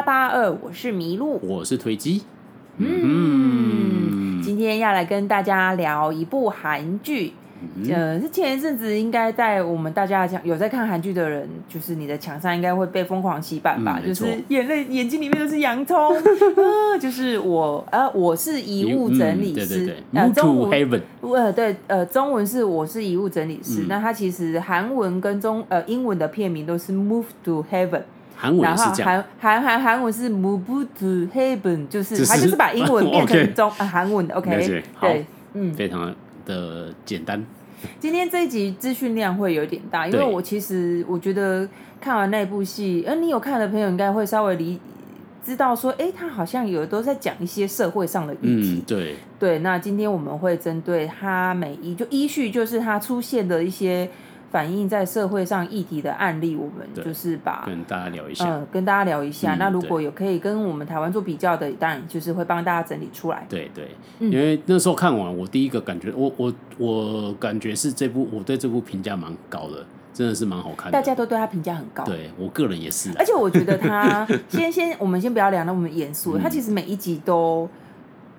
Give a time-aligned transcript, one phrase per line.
[0.00, 2.22] 八八二，我是麋鹿，我是推机。
[2.78, 7.34] 嗯，今天要来跟大家聊一部韩剧。
[7.90, 14.00] 呃，是前一阵子应该在我们大家讲有在看韩剧的人，就是你的墙上应该会被疯狂洗版吧？
[14.02, 15.98] 嗯、就是眼泪眼睛里面都是洋葱。
[16.16, 19.66] 呃，就是我呃，我是遗物整理师。
[19.66, 19.96] 嗯、对对对。
[20.14, 23.82] 呃，中文呃对呃中文是我是遗物整理师。
[23.82, 28.04] 嗯、那它其实韩文跟中呃英文的片名都是 Move to Heaven。
[28.40, 29.24] 韩文是这样。
[29.38, 34.34] 韩韩韩韩文是 Move to Heaven，就是它就是把英文 变成中呃韩文的。
[34.34, 36.14] OK，对，嗯，非常。
[36.46, 37.40] 的简单。
[38.00, 41.68] 今天这一集资讯量会有点大，因为我其实我觉得
[42.00, 44.80] 看完那部戏，而你有看的朋友应该会稍微理
[45.44, 48.78] 知道说，哎，他好像有都在讲一些社会上的议题。
[48.78, 54.08] 嗯、对对，那今天我们会针对他每一就依序就是他出现的一些。
[54.50, 59.54] 反映在社会上议题的案例，我们就是把跟大家聊一下，嗯，跟大家聊一下。
[59.54, 63.46] 嗯、那如果有可以跟我们台湾做比较的，当然就是会帮大家整理出来。
[63.48, 70.92] 对对，嗯、因为那时候看完，我第一个感觉，我我我感觉是这部，我对这部评价蛮高的，真的是蛮好看的。
[70.92, 73.10] 大家都对他评价很高，对我个人也是。
[73.16, 77.68] 而且我觉得他 先先，我们先不要聊那么严肃，他、嗯、其实每一集都。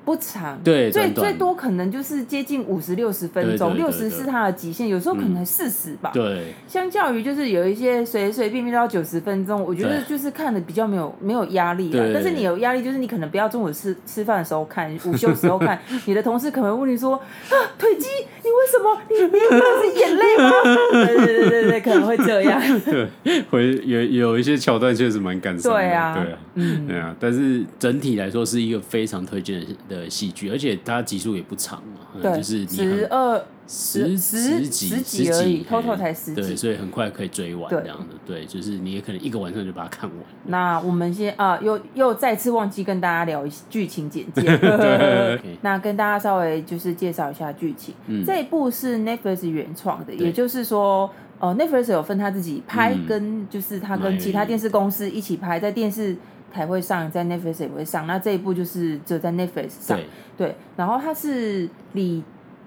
[0.04, 6.10] 不长，对，最最多可能就是接近五十六十分钟，六十是它的极限，有时候可能四十吧。
[6.12, 11.94] 对，相较于就是有一些随随便便都要九十分钟，我觉得就是看的比较没有没有压力。
[11.94, 18.08] 了，但是你有压力，就是你可能不要中午吃吃饭的时候看，午休时候看， 你的同事可能问你说啊，腿肌，
[18.41, 20.52] 你为什么你你那是眼泪吗？
[20.92, 22.62] 对对对对，可能会这样。
[22.82, 25.80] 对，会有有一些桥段确实蛮感伤的。
[25.80, 30.10] 对啊，对啊，嗯，对啊，但是整体来说是一个非常推荐的。
[30.12, 40.20] 戏剧，而且它集数也不长嘛，就是十二十十几十几而已，total 才十几，对，所以很快可以追完这样的，对，就是你也可能一个晚上就把它看完。
[40.45, 47.96] 那我们先啊，又又再次忘记跟大家聊剧情简介， 对，那跟大家稍微就是介绍一下剧情。
[48.08, 51.09] 嗯、这一部是 Netflix 原创的，也就是说，
[51.40, 56.16] 哦，Netflix 有分他自己拍，跟就是他跟其他电视公司一起拍，在电视。
[56.53, 58.06] 台会上，在 Netflix 也会上。
[58.06, 59.97] 那这一部就是只有在 Netflix 上。
[59.97, 60.06] 对，
[60.38, 60.56] 对。
[60.75, 62.22] 然后他是李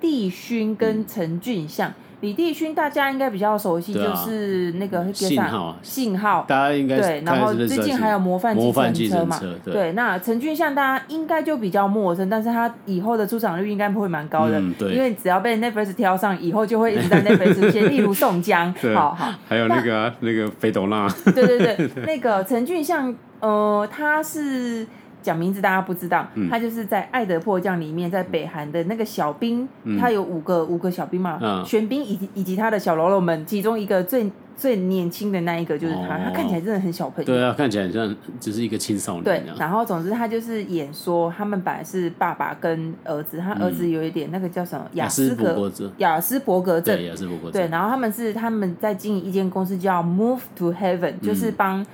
[0.04, 1.88] 帝勋跟陈俊相。
[1.88, 5.74] 嗯、李帝勋大家应该比较熟悉，就是那个信号。
[5.82, 6.44] 信号。
[6.46, 7.22] 大家应该对。
[7.24, 8.54] 然后最近还有模范
[8.92, 9.40] 计程车嘛？
[9.64, 14.60] 对，那陈俊相大家应该就比较陌生，但是他以后的出场率应该会蛮高的。
[14.80, 18.70] 因为只要被 Netflix 挑上，以后就会一直在 Netflix 出现，例如宋江。
[18.82, 18.94] 对。
[18.94, 19.32] 好好。
[19.48, 21.08] 还有那个、那个费斗娜。
[21.34, 23.14] 对对对， 那个陈俊相。
[23.40, 24.86] 呃，他是
[25.24, 39.24] 讲名字大家不知道，嗯、他就是在《爱的迫降》里面，在北韩的那个小兵，嗯、他有五个五个小兵嘛，嗯、玄彬以及以及他的小喽啰们，其中一个最最年轻的那一个就是他，哦、他看起来真的很小朋友，对啊，看起来像只是一个青少年。
[39.24, 51.84] 对，然后总之他就是演说，他们本来是爸爸跟儿子，他儿子有一点那个叫什么雅斯伯格症，亚斯伯格症，对，亚斯伯格症，对，然后他们是他们在经营一间公司叫 Move to Heaven，就是帮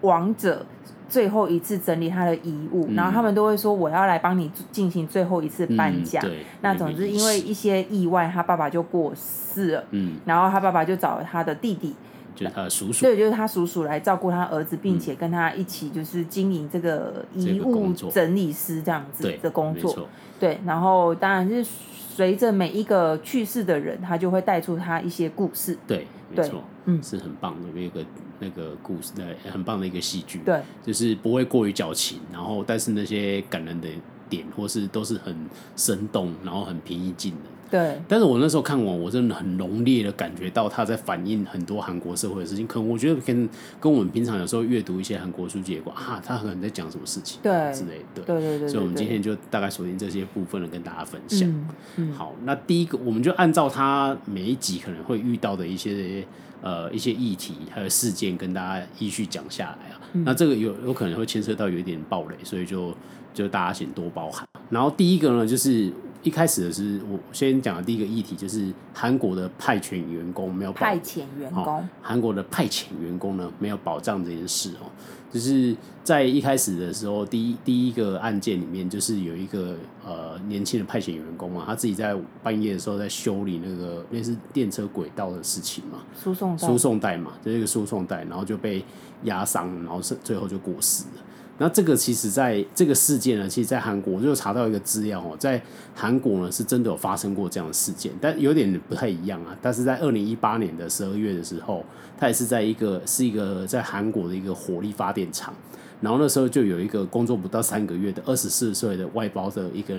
[0.00, 0.66] 王者。
[1.12, 6.18] 最后一次整理他的遗物，嗯、然后他们都会说：“我要来帮你进行最后一次搬家。
[6.24, 6.30] 嗯”，
[6.62, 9.84] 那总之因为一些意外，他爸爸就过世了。
[9.90, 11.94] 嗯，然后他爸爸就找了他的弟弟，
[12.34, 19.92] 就是他的叔叔，对，就是他叔叔来照顾他儿子，并且跟他一起就是经营这个遗物整理师这样子的工作。
[20.40, 25.76] 对，对，然后当然是随着每一个去世的人，他就会带出他一些故事。
[25.86, 26.06] 对，
[26.36, 28.04] 没错，嗯，是很棒的一个。
[28.44, 33.88] 那个故事，对，很棒的一个戏剧，对，就是不会过于矫情，然后但是那些感人的
[34.28, 37.42] 点或是都是很生动，然后很平易近人，
[37.72, 38.00] 对。
[38.06, 43.48] 但是我那时候看完，我真的很浓烈的感觉到他在反映很多韩国社会的事情，可能我觉得跟
[43.80, 48.68] 跟我们平常有时候阅读一些韩国书籍有关啊，他可能在讲什么事情，对之类的，对对对。
[48.68, 51.48] 所以，我们今天就大概锁定这些部分的跟大家分享。
[51.48, 56.24] 嗯嗯、好，那第一个，我们就按照他每一集可能会遇到的一些。
[56.64, 62.94] 呃，一些议题还有事件跟大家依序讲下来啊，嗯、那这个有有可能会牵涉到有一点暴雷，所以就
[63.34, 64.46] 就大家请多包涵。
[64.70, 65.92] 然后第一个呢，就是
[66.22, 74.86] 一开始的是我先讲的第一个议题，就是韩国的派遣员工没有派遣员工，哦、韩国的派遣员工呢没有保障这件事哦。
[75.32, 75.74] 就是
[76.04, 79.74] 在一开始的时候，第一第一个案件里面，就是有一个
[80.04, 88.84] 呃年轻的派遣员工嘛，他自己在半夜的时候在修理那个类似电车轨道的事情嘛，输送输送带嘛，就是一个输送带，然后就被
[89.22, 91.22] 压伤，然后是最后就过世了。
[91.58, 95.62] 那这个其实在这个事件呢，其实，在韩国我就查到一个资料哦，在
[95.94, 99.56] 韩国呢是真的有发生过这样的事件，但有点不太一样啊。
[99.62, 101.84] 但是在二零一八年的十二月的时候，
[102.18, 105.54] 它也是在一个是一个在韩国的一个火力发电厂，
[106.00, 109.94] 然后那时候就有一个工作不到三个月的二十四岁的外包的一个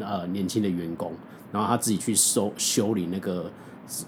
[0.00, 1.12] 呃年轻的员工，
[1.52, 3.50] 然后他自己去修修理那个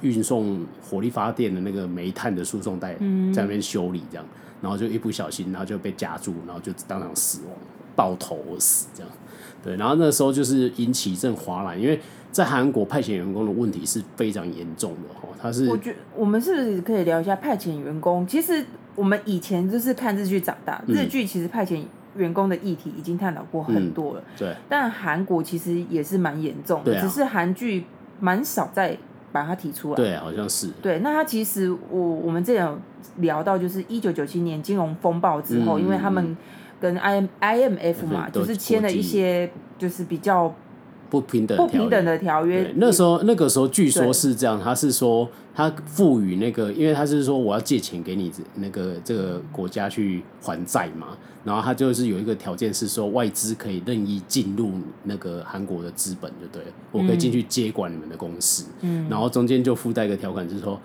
[0.01, 2.95] 运送火力发电的那个煤炭的输送带，
[3.35, 4.25] 在那边修理这样，
[4.67, 7.55] 然后就一不小心，然后就被夹住，然后就当场死亡，
[7.95, 9.13] 爆头而死这样。
[9.63, 12.01] 对，然后那时候就是引起一阵哗然，因为
[12.33, 15.29] 在韩国派遣员工的问题是非常严重的哈。
[15.41, 18.27] 他是我觉得我们是不是可以聊一下派遣员工？
[18.27, 18.67] 其实
[18.97, 21.81] 我们以前就是看日剧长大，日剧其实派遣
[22.17, 24.21] 员工的议题已经探讨过很多了。
[24.21, 27.85] 嗯、对，但韩国其实也是蛮严重的，啊、只是韩剧
[28.19, 28.99] 蛮少在
[29.41, 29.97] 把它提出来。
[29.97, 30.69] 对，好像是。
[30.81, 32.79] 对，那他其实我我们之前有
[33.17, 36.37] 聊到，就是一九九七年金融风暴之后，嗯、因为他们。
[36.79, 40.55] 跟 I M I M F 嘛，就是签了一些就是比较
[41.11, 42.73] 不平等不平等的条约。
[42.77, 54.73] 那时候那个时候据说是这样，他是说他赋予那个，因为他是说我要借钱给你那个这个国家去还债嘛，然后他就是有一个条件是说外资可以任意进入
[55.05, 56.63] 那个韩国的资本，就对，
[56.93, 58.67] 我可以进去接管你们的公司。
[58.81, 60.81] 嗯，然后中间就附带一个条款，就是说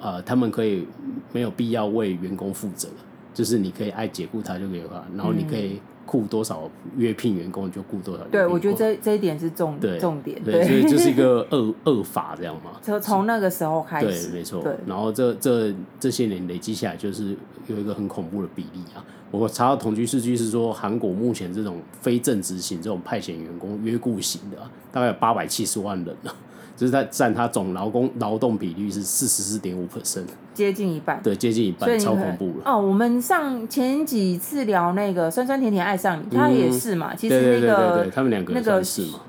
[0.00, 0.86] 呃，他们可以
[1.32, 2.88] 没有必要为员工负责。
[3.34, 8.24] 就是你可以爱解雇他就可以了，然后你可以雇多少约聘员工就雇多少。
[8.24, 10.42] 对，我觉得这这一点是重重点。
[10.42, 12.72] 对，所以就是一个 恶恶法这样嘛。
[12.82, 14.28] 从从那个时候开始。
[14.28, 14.62] 对，没错。
[14.62, 19.04] 对，然后这这这些年累积下来，就是有一个很恐怖的比例啊。
[19.30, 24.58] 我查到统计数据是说，韩国目前这种非正职型这种派遣员工约雇型的，
[24.90, 26.34] 大概有八百七十万人了。
[26.76, 30.24] 就是在占他总劳工劳动比率是四十四点五 percent，
[30.54, 31.20] 接近一半。
[31.22, 32.62] 对，接近一半，超恐怖了。
[32.64, 37.14] 哦，我们上前几次聊那个酸酸甜甜爱上你，他也是嘛。
[37.14, 38.82] 其实那个他们两个那个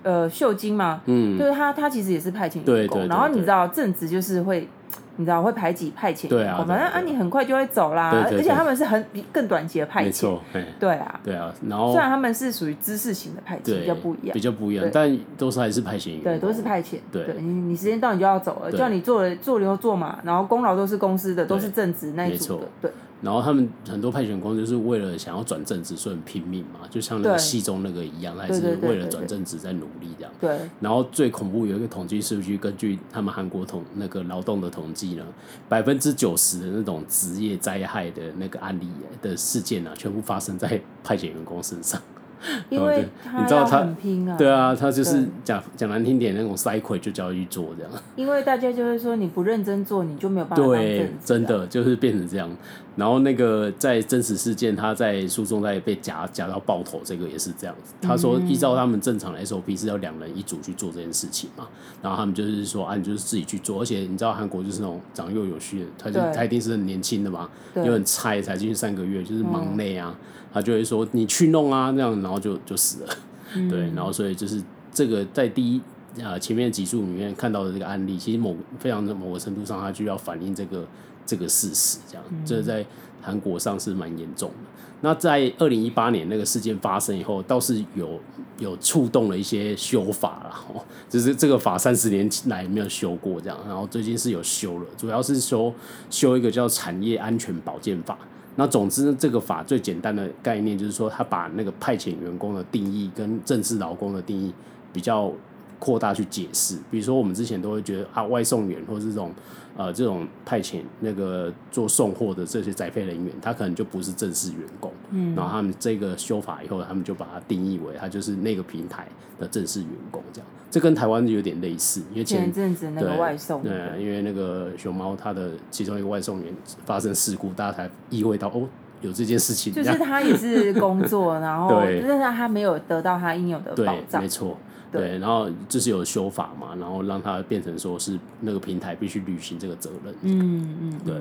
[0.04, 4.68] 呃秀晶嘛，嗯，就是他他其实也是派遣员工，然后你知道正职就是会。
[5.16, 10.36] 你知道会排挤派遣，对啊，反正啊你很快就会走啦，而且他们是很比更短期的派遣，
[10.80, 22.92] 对啊，对啊，然后虽然他们是属于知识型的派遣，比较不一样，比较不一样，但都是还是派遣员，对，都是派遣，对，你你时间到你就要走了，叫你做了做牛做马，然后功劳都是公司的，都是正职那一组的，对。
[23.24, 30.32] 然后他们很多派遣工就是为了想要转正职，所以很拼命嘛，就像那个戏中那个一样，还是为了转正职在努力这样。
[30.42, 30.60] 对。
[30.82, 35.24] 然后最恐怖有一个统计数据，根据他们韩国统那个劳动的统计呢，
[35.70, 38.88] 百分之九十的那种职业灾害的那个案例
[39.22, 42.02] 的事件呢、啊，全部发生在派遣员工身上。
[42.70, 47.92] 因为你知道他很拼啊，对啊，他就是讲讲难听点，那种塞亏就叫他去做这样。
[48.18, 50.66] 因为大家就会说你不认真做，你就没有办法。
[50.66, 52.54] 对，真的就是变成这样。
[52.96, 57.94] 然后那个在真实事件，他在诉讼在被夹夹到爆头，这个也是这样子。
[58.02, 61.68] 他说依照他们正常的 SOP 是要两人一组去做这件事情嘛，
[62.02, 70.16] 然后他们就是说啊，你就是自己去做，而且你知道韩国就是那种长幼有序的，他就他一定是很年轻的嘛，又很菜才进去三个月，就是忙内啊。
[70.54, 73.10] 他就会说你去弄啊，那样然后就就死了，
[73.56, 74.62] 嗯、对，然后所以就是
[74.94, 75.82] 这个在第一
[76.22, 80.86] 啊前面几处里面看到的这个案例，其实某非常的某个程度上，它就要反映这个
[81.26, 82.86] 这个事实，这样，嗯、这在
[83.22, 84.70] 韩国上是蛮严重的。
[85.02, 88.20] 那在二零一八年那个事件发生以后，倒是有
[88.58, 95.74] 有触动了一些修法了，哦，就是这个法三十年来没有修过这样，然后最近是有修了，主要是说
[96.10, 98.18] 修一个叫产业安全保健法。
[98.56, 104.54] 那总之，这个法最简单的概念就是说，他把那个派遣员工的定义跟正式劳工的定义
[104.94, 105.34] 比较
[105.80, 106.78] 扩大去解释。
[106.92, 109.32] 比如说，我们之前都会觉得啊，外送员或是这种
[109.78, 114.92] 呃这种派遣那个做送货的这些宅配人员，他可能就不是正式员工。
[115.12, 115.36] 嗯。
[115.36, 119.08] 然后他们这个修法以后，他们就把它定义为他就是那个平台
[119.40, 120.48] 的正式员工这样。
[120.72, 126.52] 这跟台湾有点类似，因为前阵子那个外送，对，因为那个熊猫它的其中一个外送员
[126.84, 128.68] 发生事故，大家才意会到哦，
[129.00, 129.72] 有这件事情。
[129.72, 131.70] 就是他也是工作，然后
[132.02, 134.58] 但是他没有得到他应有的保障，没错，
[134.94, 140.14] 对，然后就是有修法嘛，然后让他变成说是那个平台必须履行这个责任。
[140.22, 141.16] 嗯嗯，对，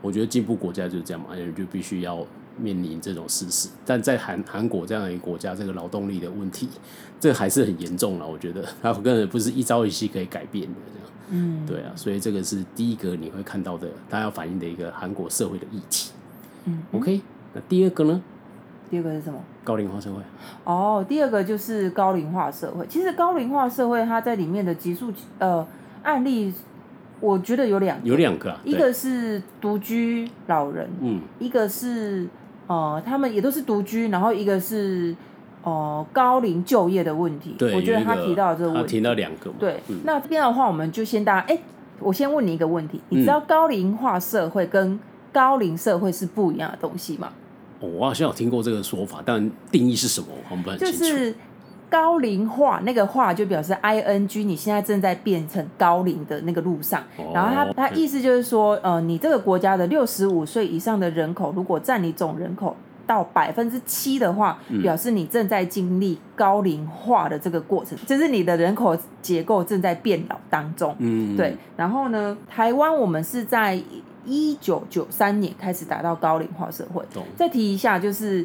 [0.00, 2.26] 我觉得进步国家就是这样嘛，就必须要。
[2.58, 6.68] 面临这种事实，但在韩韩国这样的一个国家，这个劳动力的问题，
[7.18, 8.28] 这还是很严重了。
[8.28, 11.08] 我觉得 它根本不是一朝一夕可以改变的，这样。
[11.30, 16.12] 嗯，对啊，所以这个是第一个你会看到的，它要反映的一个韩国社会的议题。
[16.66, 17.22] 嗯，OK，
[17.54, 18.22] 那第二个呢？
[18.90, 19.42] 第二个是什么？
[19.64, 20.20] 高龄化社会。
[20.64, 22.86] 哦，第二个就是高龄化社会。
[22.86, 25.66] 其实高龄化社会它在里面的集数呃
[26.02, 26.52] 案例。
[27.20, 32.26] 我觉得有两个，有两个，一个是独居老人，嗯，一个是
[32.66, 35.14] 呃，他们也都是独居，然后一个是
[35.62, 37.54] 呃高龄就业的问题。
[37.56, 39.56] 对，我觉得他提到这个问题，他提到两个嘛。
[39.60, 41.56] 对，嗯、那这边的话，我们就先大家，哎，
[42.00, 44.98] 我先问你一个问题，你知道高龄化社会跟
[45.32, 47.32] 高龄社会是不一样的东西吗？
[47.82, 50.98] 哦，我好像有听过这个说法，但定义是什么，我们不很清楚。
[50.98, 51.34] 就是
[51.90, 57.02] 高龄化，那个化就表示 I N G，你现在正在变成高龄的那个路上。
[57.18, 62.74] 哦、然后他他意思就是说，呃，你这个国家的六十五岁以上的人口，如果占你总人口
[63.06, 70.96] 到百分之七的话，表示你正在经历高龄化的这个过程，嗯、就是你的人口结构正在变老当中。
[70.98, 71.54] 嗯，对。
[71.76, 73.78] 然后呢，台湾我们是在
[74.24, 77.04] 一九九三年开始达到高龄化社会。
[77.36, 78.44] 再提一下，就是。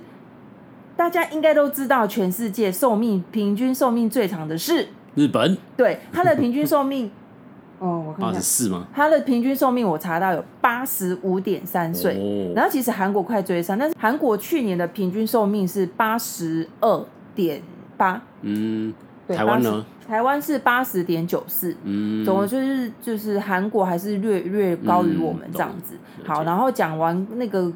[0.98, 5.56] 大家应该都知道，全世界寿命平均寿命最长的是日本。
[5.76, 7.12] 对，它的平均寿命，
[7.78, 8.88] 哦，我看八十四吗？
[8.92, 12.16] 它的平均寿命我查到有八十五点三岁。
[12.16, 17.06] 哦、然后其实韩国快追上，但是韩国去年的平均寿命是八十二
[17.36, 17.62] 点
[17.96, 18.20] 八。
[18.42, 19.86] 嗯，对，台湾呢？
[20.08, 21.76] 台湾是八十点九四。
[21.84, 25.96] 嗯，总的就是就是韩国还是略略高于我们这样子。
[26.20, 27.72] 嗯、好，然后讲完那个。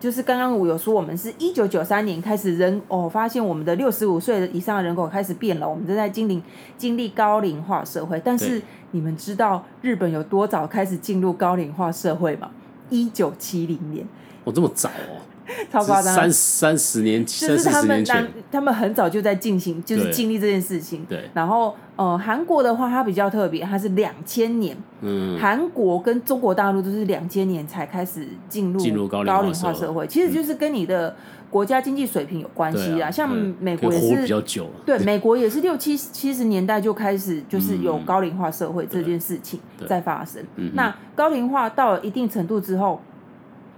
[0.00, 6.40] 就是刚刚我有说，我们是一九九三年开始人哦，发现我们的六十五岁以上的人口开始变了，我们正在经历
[6.76, 8.22] 经历高龄化社会。
[8.24, 12.48] 但是你们知道日本有多早开始进入高龄化社会吗？
[12.90, 14.06] 一九七零年。
[14.44, 15.18] 哦，这么早哦。
[15.72, 21.04] 超夸张，三三十年，就是他们当他们很早就在进行，就是经历这件事情。
[21.08, 24.76] 对，然后呃，韩国的话，它比较特别，它是两千年。
[25.00, 31.14] 嗯，韩国跟中国大陆都是两千年才开始进入进入高龄化社会，其实就是跟你的
[31.48, 33.10] 国家经济水平有关系啊。
[33.10, 40.42] 像美国也是比较久，对，美国也是六七七十年代就开始就是有高龄化社会这件事情在发生。
[40.74, 43.00] 那高龄化到了一定程度之后。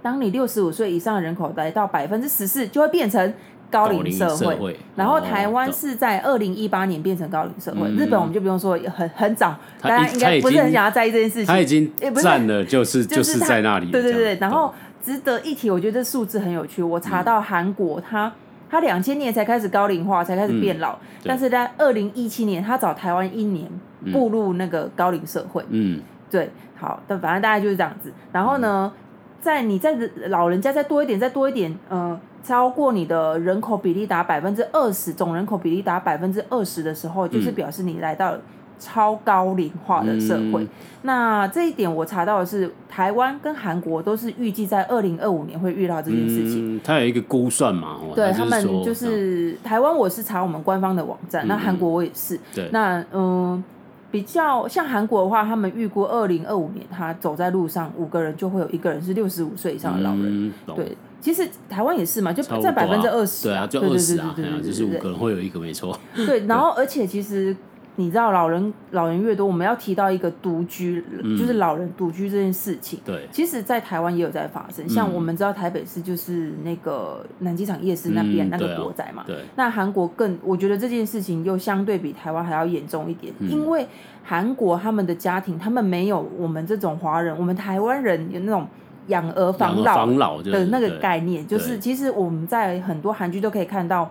[0.01, 3.33] 当你六十五岁以上的人口来到百分之十四，就会变成
[3.69, 4.37] 高龄社会。
[4.37, 7.87] 社会然后台湾是在二零一八年变成高龄社会。
[7.87, 11.45] 嗯、日本我们就不用说，很很早，大家应该不是很想要在意这件事情。
[11.45, 13.91] 他已经占了，就是就是在那里。
[13.91, 14.35] 对对对。
[14.35, 16.81] 然后值得一提，我觉得这数字很有趣。
[16.81, 18.31] 我查到韩国，他
[18.69, 23.69] 他两千年才开始高龄化，才开始变老，嗯、但是在二零一七年，他早台湾一年
[24.11, 25.63] 步入那个高龄社会。
[25.69, 28.11] 嗯，对，好，但反正大概就是这样子。
[28.31, 28.91] 然后呢？
[28.95, 29.01] 嗯
[29.41, 38.35] 在你在老人家再多一点，再多一点，嗯、呃，超过你的人口比例达百分之二十，总人口比例达百分之二十的时候，就是表示你来到
[38.79, 40.63] 超高龄化的社会。
[40.63, 40.69] 嗯、
[41.01, 46.79] 那这一点我查到的是，台湾跟韩国都是预计在二零二五年会遇到这件事情。
[46.83, 47.97] 它、嗯、有一个估算嘛？
[48.15, 52.39] 对他们就是台湾，我是查我们官方的网站，嗯、那韩国我也是。
[52.53, 53.11] 对，那嗯。
[53.13, 53.63] 呃
[54.11, 60.47] 比较像韩国的话，他们预估二零二五年，他走在路上五个人就会有一个人是六十五岁以上的老人。
[60.47, 63.47] 嗯、对，其实台湾也是嘛，就占百分之二十。
[63.47, 65.97] 对啊，就二十啊，就是五个人会有一个没错。
[66.15, 67.55] 对，然后而且其实。
[67.97, 72.99] 你知道老人老人越多，我们要提到一个独居，嗯、就是老人独居这件事情。
[73.03, 74.85] 对，其实，在台湾也有在发生。
[74.85, 79.23] 嗯、像我们知道台北市就是那个南机场夜市那边、嗯、那个国宅嘛。
[79.27, 79.35] 对。
[79.57, 83.85] 那韩国更，我觉得这件事情又相对比台湾还要严重一点，嗯、因为
[84.23, 88.65] 韩国他们的家庭，他们没有我们这种华人，我们台湾人有那种
[89.07, 89.83] 养儿防
[90.17, 94.09] 老的那个概念，就是其实我们在很多韩剧都可以看到，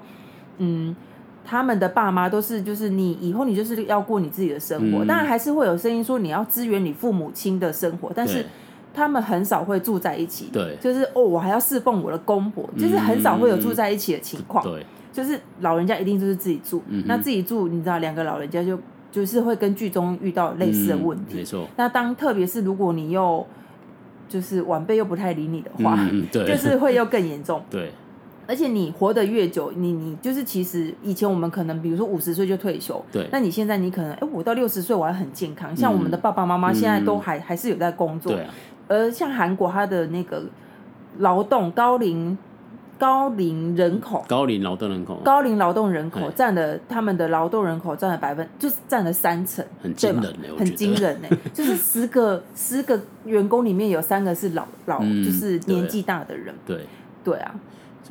[0.58, 0.94] 嗯。
[1.50, 8.46] 他们的爸妈都是，就是你以后你就是要过你自己的生活，当然、嗯、还是会有声音说你要支援你父母亲的生活，但是
[8.94, 10.48] 他们很少会住在一起。
[10.52, 14.62] 对，就是哦，我还要侍奉我的公婆，就是很少会有住在一起的情况。
[14.62, 18.78] 对、嗯，就是老人家一定就是自己住，嗯、那自己住，你知道，两个老人家就
[19.10, 21.34] 就是会跟剧中遇到类似的问题。
[21.34, 21.66] 嗯、没错。
[21.76, 23.44] 那当特别是如果你又
[24.28, 27.60] 就是晚辈又不太理你的话，嗯、对， 就是会又更严重。
[27.68, 27.90] 对。
[28.50, 38.50] 而且你活得越久，你你就是其实以前我们可能比如说五十岁就退休，对，那你现在你可能哎，我到六十岁我还很健康，像我们的爸爸妈妈现在都还、嗯、还是有在工作，对啊。
[38.88, 40.42] 而像韩国它的那个
[41.18, 42.36] 劳动高龄
[42.98, 56.84] 高龄人口，高龄劳动人口，高龄劳动人口占了他们的劳动人口占了百分，就是占了三成，很惊人很惊人呢， 就是十个十个员工里面有三个是老老，嗯、就是年纪大的人，对。
[57.22, 57.54] 对啊。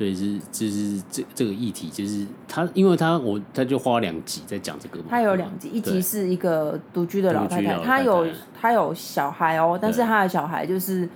[0.00, 5.04] 所以是就是这这个议题，就是他，因为他我他就花两集在讲这个嘛。
[5.10, 8.26] 他有两集，一集是一个独居的老太太，她有
[8.58, 11.06] 她有小孩哦，但是她的小孩就是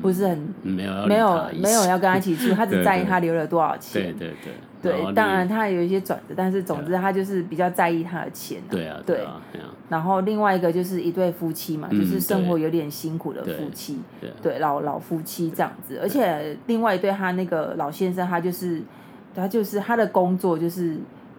[0.00, 4.02] 不是很没有没有没有要跟他一起住，他只 在意他留了多少钱。
[4.02, 4.52] 对对对。
[4.82, 8.60] 对，当然他有一些转折，但是总之他就是比较在意他的钱。
[8.68, 9.40] 对啊，对啊。
[9.88, 14.00] 然后另外一个就是一对夫妻嘛，就是生活有点辛苦的夫妻，
[14.42, 15.98] 对老老夫妻这样子。
[16.02, 18.82] 而且另外一对他那个老先生，他就是
[19.34, 20.96] 他就是他的工作就是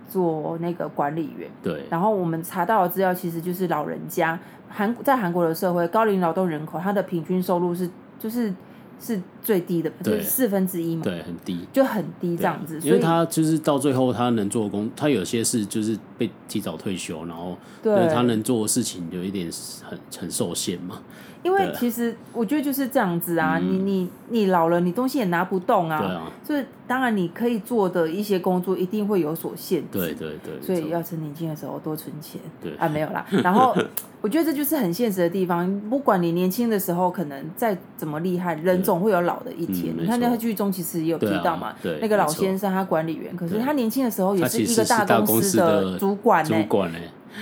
[0.08, 1.50] 做那个管理员。
[1.62, 1.84] 对。
[1.90, 8.54] 然后我们查到的资料，其实就是老人家韩在韩国的社会，高龄劳动人口他的平均收入是就是
[9.00, 12.80] 是最低的，就是四分之一嘛，对，很低，就很低这样子。
[12.82, 19.50] 因为他就是到最后他能做的工，他有些事就是被提早退休，然后对他能做的事情有一点
[19.84, 21.02] 很很受限嘛。
[21.44, 32.74] 因为其实我觉得就是这样子啊，你你你老了，你东西也拿不动啊，对啊，所以当然你可以做的一些工作一定会有所限制，对对对，所以要趁年轻的时候多存钱，对。
[32.78, 33.26] 啊，没有啦。
[33.44, 33.76] 然后
[34.22, 39.94] 我觉得这就是很现实的地方，不管你年轻的时候可能再怎么厉害，人总会有老的一天。
[39.98, 46.56] 你看那个剧中其实也有提到嘛，那个老先生他管理员，可是他年轻的时候也是一个大公司的主管呢。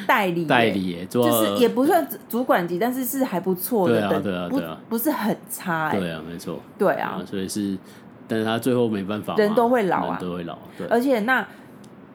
[0.08, 7.78] 代理代理，就是也不算主管级，但是是还不错的，对啊对啊对啊，不是很差哎，对啊没错，对啊，所以是，
[8.28, 11.46] 但是他最后没办法，人都会老啊，都会老，对，而且那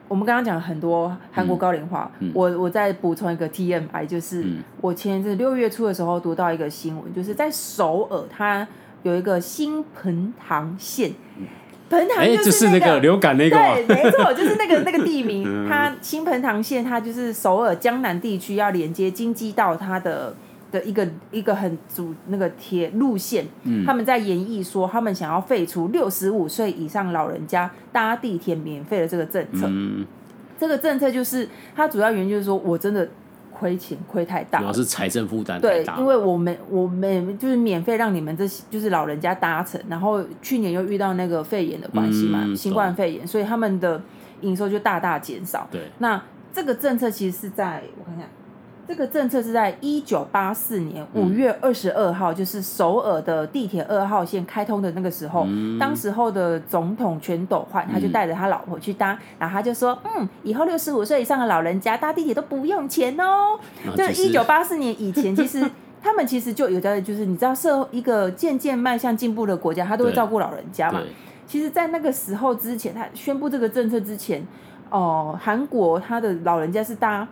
[0.07, 4.45] 我们刚刚讲很多韩国高龄化，我我再补充一个 TMI，就是
[4.81, 8.67] 我前一阵六月初的时候读到一个新闻，就是在首尔，它
[9.03, 11.11] 有一个新盆塘线。
[11.89, 15.43] 彭塘就是那个流感那个，对，没错，就是那个那个地名。
[15.69, 20.35] 它新盆塘县，它就是首尔江南地区要连接京畿道它的
[20.71, 23.45] 的一个一个很主那个铁路线。
[23.85, 29.69] 他们在演绎说，他们想要废除六十五岁以上老人家搭地铁免费的这个政策。
[30.59, 33.07] 这个政策就是它主要原因就是说我真的。
[33.57, 44.01] 亏钱亏太大，主要是财政负担对，因为我们我们就是免费让你们这些就是老人家搭乘，然后去年又遇到那个肺炎的关系嘛，嗯、新冠肺炎，所以他们的
[44.41, 45.67] 营收就大大减少。
[45.71, 46.21] 对，那
[46.53, 48.27] 这个政策其实是在我看一下。
[48.87, 63.59] 这个政策是在一九八四年五月二十二号，嗯、就是首尔的地铁二号线开通的那个时候，嗯、当时候的总统全斗焕他就带着他老婆去搭，嗯、然后他就说，嗯，以后六十五岁以上的老人家搭地铁都不用钱哦。
[63.95, 65.69] 就是一九八四年以前，其实
[66.01, 71.01] 他们其实就有在，就是你知道，社一个渐渐迈向进步的国家，他都会照顾老人家嘛。
[71.45, 74.41] 其实，在那个时候之前，他宣布这个政策之前，
[74.89, 77.27] 哦、呃，韩国他的老人家是搭。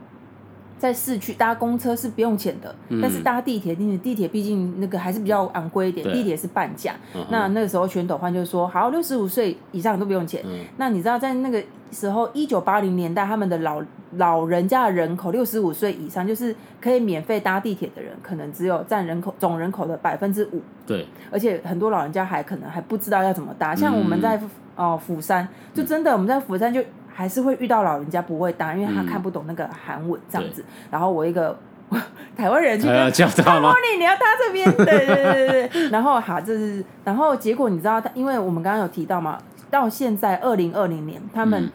[0.78, 6.94] 在市区搭公车是不用钱的，嗯、但是搭地铁，地铁地铁毕竟那个还是比较昂贵一点，地铁是半价。
[7.14, 10.44] 嗯、那那个时候全斗焕就说：“好，六十五岁以上都不用钱。
[10.46, 13.82] 嗯”那你知道在那个时候，一九八零年代，他们的老
[14.18, 20.62] 老人家的人口六十五岁以上，就是可以免费搭地铁的人，可能只有占人口总人口的百分之五。
[20.86, 23.74] 对，而且很多老人家还可能还不知道要怎么搭。
[23.74, 24.36] 像我们在
[24.76, 26.84] 哦、呃、釜山，就真的我们在釜山就。
[27.18, 30.62] 还是会遇到老人家不会搭，因为他看不懂那个韩文这样子。
[30.62, 31.58] 嗯、然后我一个
[32.36, 33.74] 台湾人去跟叫他吗？
[33.98, 35.90] 你要搭这边， 对对对对对。
[35.90, 39.38] 然后好，这是然后结果你知道，因为我们刚刚有提到嘛，
[39.72, 41.72] 到现在二零二零年，他们、嗯、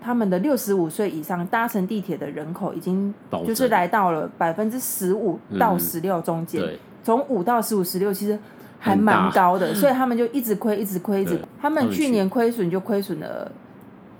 [0.00, 3.12] 他们的六十五岁以上搭乘地铁的人口已经
[3.44, 6.62] 就是来到了百分之十五到十六中间，
[7.02, 8.38] 从五、嗯、到十五十六其实
[8.78, 11.40] 还蛮高的， 所以他们就一直亏，一直亏，一直。
[11.60, 13.50] 他们去年亏损就亏损了。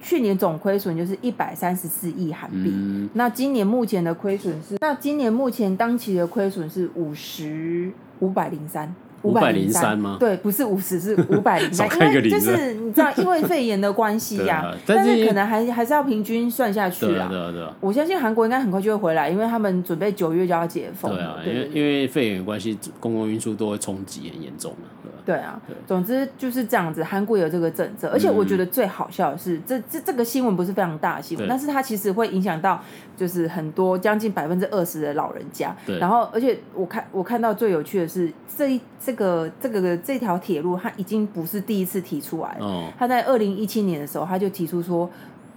[0.04, 7.90] 去年总亏损就是一百三十四亿韩币，嗯、那今年目前的亏损是，那今年目前当期的亏损是五十
[8.20, 8.94] 五百零三。
[9.22, 10.18] 五百零三吗？
[10.20, 11.88] 对，不是五十，是 五百零三。
[11.98, 17.26] 因为就是你知道，因为肺炎的关系呀， 但是可能还还是要平均算下去啊。
[17.30, 21.10] 对对，我相信韩国应该很快就会回来，因为他们准备九月就要解封。
[21.10, 24.74] 对啊，因为因为肺炎的关系，公共运输都会冲击很严重。
[25.24, 27.02] 对啊，总之就是这样子。
[27.02, 32.82] 韩国有这个政策，而且我觉得最好笑的是，这这这个新闻不是非常大的新闻，但是它其实会影响到
[33.16, 35.74] 就是很多将近百分之二十的老人家。
[35.86, 38.80] 对然后，而且我看我看到最有趣的是这。
[39.04, 42.64] 这个这个这条铁路，它已经不是第一次提出来了。
[42.64, 45.10] 哦、他在二零一七年的时候，他就提出说：“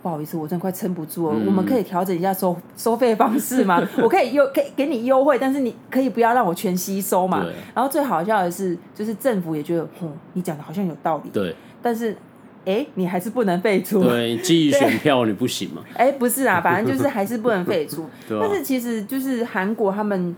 [0.07, 3.85] 不好意思，我真的快撑不住了，嗯、我们可以调整一下收收费方式吗？
[4.01, 11.29] 我可以优可以给你优惠，但是你可以不要让我全吸收嘛。”然后最好笑的是，就是政府也觉得，哦，你讲的好像有道理。
[11.31, 11.53] 对。
[11.81, 12.15] 但是，
[12.63, 14.01] 哎，你还是不能废除。
[14.01, 15.81] 对，记忆 选票你不行吗？
[15.95, 18.05] 哎，不是啊，反正就是还是不能废除。
[18.39, 20.33] 但是其实就是韩国他们。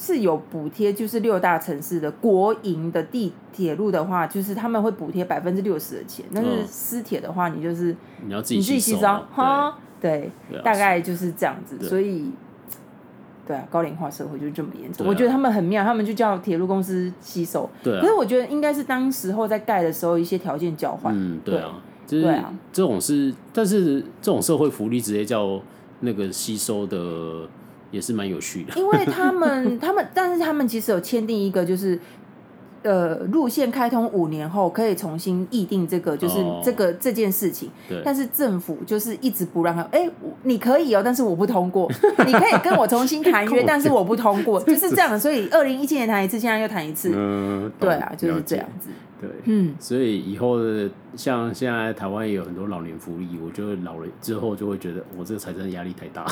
[0.00, 6.24] 是有补贴，就是六大城市的国营的地铁路的话，就是他们会补贴百分之六十的钱。
[6.34, 10.30] 但是私铁的话，你就是你要自己吸收哈，对，
[10.64, 11.78] 大概就是这样子。
[11.86, 12.30] 所以，
[13.46, 15.06] 对啊，高龄化社会就是这么严重。
[15.06, 17.68] 我觉得他们很妙，他们就叫铁路公司吸收。
[17.82, 21.14] 对，可是我觉得应该是当时候在盖的时候一些条件交换。
[21.14, 21.74] 嗯，对啊，
[22.06, 25.60] 就是对啊，这种是，但是这种社会福利直接叫
[26.00, 27.46] 那个吸收的。
[27.90, 31.98] 也是蛮有趣的，因为 他们他们，但是他们其实有签订一个，就是
[32.82, 37.70] 呃，路线开通五年后可以重新议定这个，就是这个、哦、这件事情。
[37.88, 38.00] 对。
[38.02, 40.08] 但是政府就是一直不让他，哎，
[40.44, 41.90] 你可以哦，但是我不通过。
[42.26, 45.18] 你可以跟我重新谈约， 但是我不通过，就是这样。
[45.18, 47.12] 所以二零一七年谈一次，现在又谈一次。
[47.14, 47.70] 嗯。
[47.78, 48.88] 对啊，就是这样子。
[49.20, 49.30] 对。
[49.44, 49.74] 嗯。
[49.78, 56.24] 所以以后的像现在台湾也有很多老年福利，我觉得老了之后就会觉得我这个财政压力太大。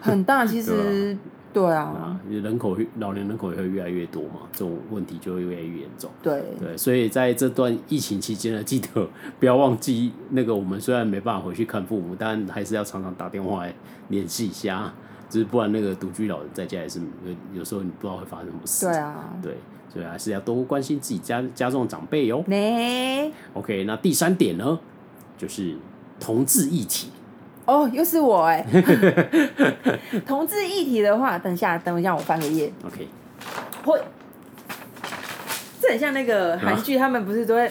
[0.00, 1.16] 很大， 其实。
[1.54, 6.10] 对啊，人口老年人口也会越来越多嘛，这种问题就会越来越严重。
[6.22, 9.06] 对对，所以在这段疫情期间呢，记得
[9.38, 13.74] 不要忘记那个我们虽然没办法回去看父母，但还是要常常打电话来
[14.08, 14.90] 联系一下，
[15.28, 18.86] 就是不然那个独居老人在家也是有有时候你不知道会发生什么事。
[18.86, 19.56] 对啊，对，
[19.92, 22.42] 所以还是要多关心自己家家中的长辈哟。
[22.46, 24.78] 没 OK，那第三点呢，
[25.36, 25.76] 就是
[26.18, 27.10] 同志议题。
[27.64, 28.66] 哦，又是我哎！
[30.26, 32.72] 同志议题的话，等一下，等一下，我翻个页。
[32.84, 33.06] OK。
[33.84, 34.00] 会，
[35.80, 37.70] 这很像那个韩剧，他们不是都会，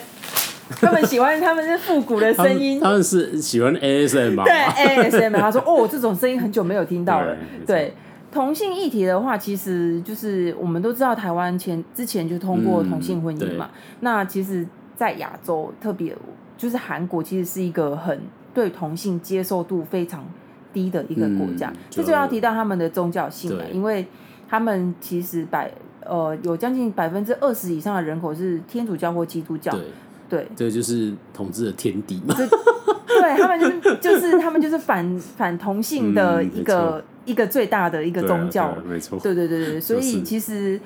[0.80, 4.44] 他们喜欢 他们是复古的声音，他们是喜欢 ASM 吗？
[4.44, 7.36] 对 ASM，他说哦，这种声音很久没有听到了。
[7.66, 7.94] 对，
[8.32, 13.70] 同性议题的话，其实就是我们都知道，台湾前之前就通过同性婚姻嘛。
[14.00, 14.66] 那其实，
[14.96, 16.16] 在亚洲，特别
[16.56, 18.20] 就是韩国，其实是一个很。
[18.54, 20.22] 对同性接受度非常
[20.74, 24.06] 低的一个国家，嗯、就这就要提到他们的宗教性了，因为
[24.46, 25.72] 他们其实百
[26.04, 29.80] 呃有将近百分之二十以上的人口是天主教或基督教，对，
[30.28, 30.48] 对。
[30.54, 40.80] 这个就是统治的天敌嘛，对他们就是就是他们就是反反同性的一个、嗯、一个最大的一个宗教，没错，对对对对，所以其实。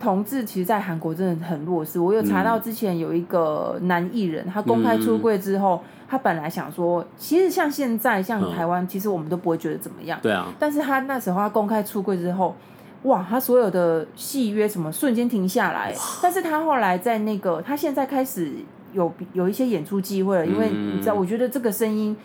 [0.00, 1.98] 同志其实，在韩国真的很弱势。
[1.98, 10.16] 我有查到之前有一个男艺人，他公开出柜之后，他本来想说，其实像现在，像台湾，其实我们都不会觉得怎么样。
[10.22, 10.46] 对啊。
[10.56, 12.54] 但是他那时候他公开出柜之后，
[13.02, 15.92] 哇，他所有的戏约什么瞬间停下来。
[16.22, 18.52] 但是他后来在那个，他现在开始
[18.92, 22.16] 有有一些演出机会了，因为你知道，我觉得这个声音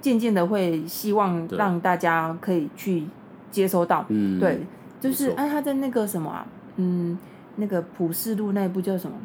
[0.00, 3.04] 渐渐的会希望让大家可以去
[3.50, 4.04] 接收到。
[4.08, 4.38] 嗯。
[4.40, 4.60] 对，
[5.00, 6.46] 就是哎，他在那个什么啊？
[6.76, 7.18] 嗯，
[7.56, 9.16] 那个普世路那一部叫什么？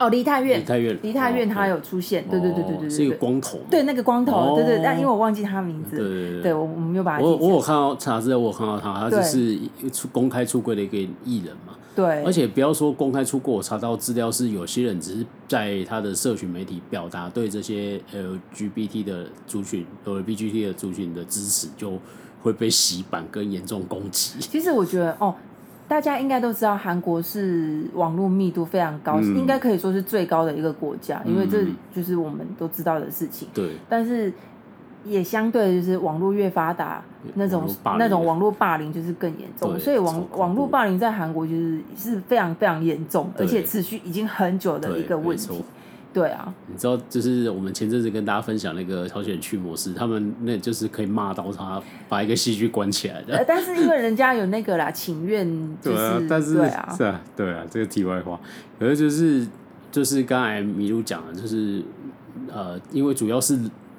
[0.00, 0.60] 哦，梨泰院。
[0.60, 2.24] 梨泰院，梨泰院，他有出现。
[2.30, 3.58] 对对对对对对，是一个光头。
[3.68, 4.80] 对，那个光头，对对。
[4.82, 5.96] 但因为我忘记他名字。
[5.96, 7.24] 对对我，我们没有把他。
[7.24, 9.58] 我我有看到查资料，我有看到他，他就是
[9.92, 11.74] 出公开出柜的一个艺人嘛。
[11.98, 12.22] 对。
[12.22, 21.98] 而且不要说公开出过，我查到资料是有些人只是在他的社群媒体表达对这些 LGBT 的族群、LGBT 的族群的支持，就
[22.40, 24.38] 会被洗版跟严重攻击。
[24.48, 25.34] 其实我觉得哦。
[25.88, 31.64] 大家应该都知道，韩国是网络密度非常高，嗯、应该可以说是最高的一个国家，嗯、因为这
[31.96, 33.48] 就是我们都知道的事情。
[33.54, 33.70] 对。
[33.88, 34.30] 但是
[35.04, 37.02] 也相对就是网络越发达，
[37.34, 39.78] 那种那种网络霸凌就是更严重。
[39.78, 45.62] 所以网网络霸凌在韩国就是是非常非常严重，而且持续已经很久的一个问题。
[46.10, 53.44] 对啊，你知道，就是我们前阵子跟大家分享那个朝鲜驱魔师，他们那就是可以骂到他把一个戏剧关起来的。
[53.46, 55.46] 但是因为人家有那个啦，情愿
[55.80, 58.40] 就是对啊，但是对啊，是啊，对啊，这个题外话，
[58.80, 59.46] 可是就是
[59.92, 61.82] 就是刚才麋鹿讲的，就是
[62.50, 63.56] 呃，因为主要是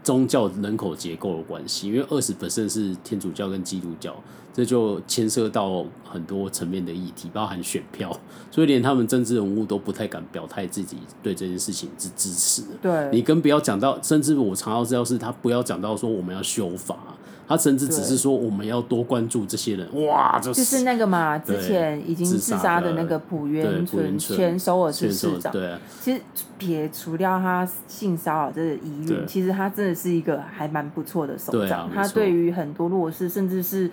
[0.10, 4.16] 宗教人口结构的关系，因为二十 percent 是天主教跟基督教。
[4.52, 8.12] 这就牵涉到很多层面的议题，包含选票，
[8.50, 12.70] 所以连他们政治人物都不太敢表态自己对这件事情是支持的。
[12.82, 16.98] 对，你更不要讲到，甚至我查到资料是他不要讲到说我们要修法，
[17.50, 20.06] 他甚至只是说我们要多关注这些人。
[20.06, 25.52] 哇，就是、就是那个嘛，之前已经自杀的那个朴元淳前首尔市市长。
[25.52, 26.22] 对，其实
[26.60, 31.88] 撇除掉他性骚扰这个疑虑，其实他真的是一个还蛮不错的首长。
[31.88, 33.90] 啊、他对于很多弱势，甚至是。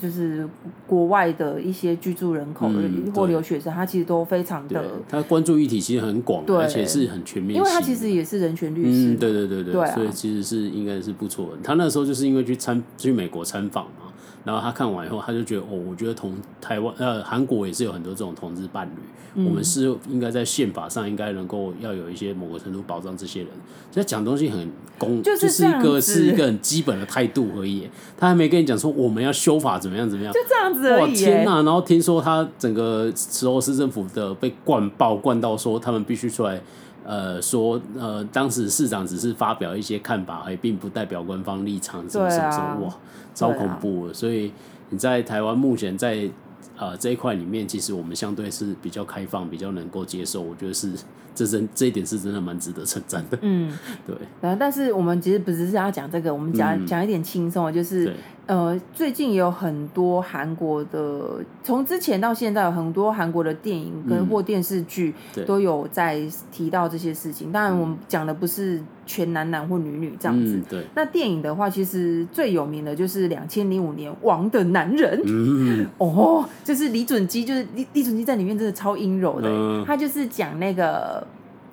[0.00, 0.48] 就是
[0.86, 2.70] 国外的一些居住人口
[3.14, 7.56] 或留学生，他其实都非常的，他关注议题其实很广，而且是很全面。
[7.56, 11.58] 因为他其实也是人权律师，嗯，对对对对，所以其实是应该是不错的。
[11.62, 14.09] 他那时候就是因为去参去美国参访嘛。
[14.44, 19.00] 然后他看完以后，他就觉得哦，我觉得同台湾呃韩国也是有很多这种同志伴侣，
[19.34, 23.48] 嗯、我们是应该在宪法上应该能够要有一些某个程度保障这些人。
[23.90, 27.88] 所以讲东西很公，就是，就是一个是一个很基本的态度而已。
[28.16, 31.14] 他还没跟你讲说我们要修法怎么样怎么样，就这样子而已。
[31.14, 31.62] 天哪！
[31.62, 36.60] 然后听说他整个时候市政府的被灌爆灌到说他们必须出来。
[37.02, 42.94] 呃，说呃，当时市长只是发表一些看法，而并不代表官方立场，什么什么什么，啊、哇，
[43.40, 44.52] 超恐怖所以
[44.90, 46.28] 你在台湾目前在
[46.76, 50.42] 呃这一块里面，其实我们相对是比较开放，比较能够接受。
[50.42, 50.92] 我觉得是
[51.40, 53.38] 这真这一点是真的蛮值得称赞的。
[53.40, 53.72] 嗯，
[54.06, 54.14] 对。
[54.42, 58.12] 然后但是我们其实不只是要讲这个，我们讲讲、嗯、一点轻松的，就是。
[58.46, 65.14] 呃，最近也有很多韩国的，从之前到现在有很多韩国的电影跟或电视剧
[65.46, 67.52] 都有在提到这些事情。
[67.52, 70.56] 当然，我们讲的不是全男男或女女这样子。
[70.56, 70.84] 嗯、对。
[70.96, 75.16] 那电影的话，其实最有名的就是两千零五年《王的男人》。
[75.28, 75.86] 嗯。
[75.98, 79.48] 哦，就是李准基，就是李李准基在里面真的超阴柔的。
[79.48, 79.84] 嗯。
[79.86, 81.24] 他就是讲那个。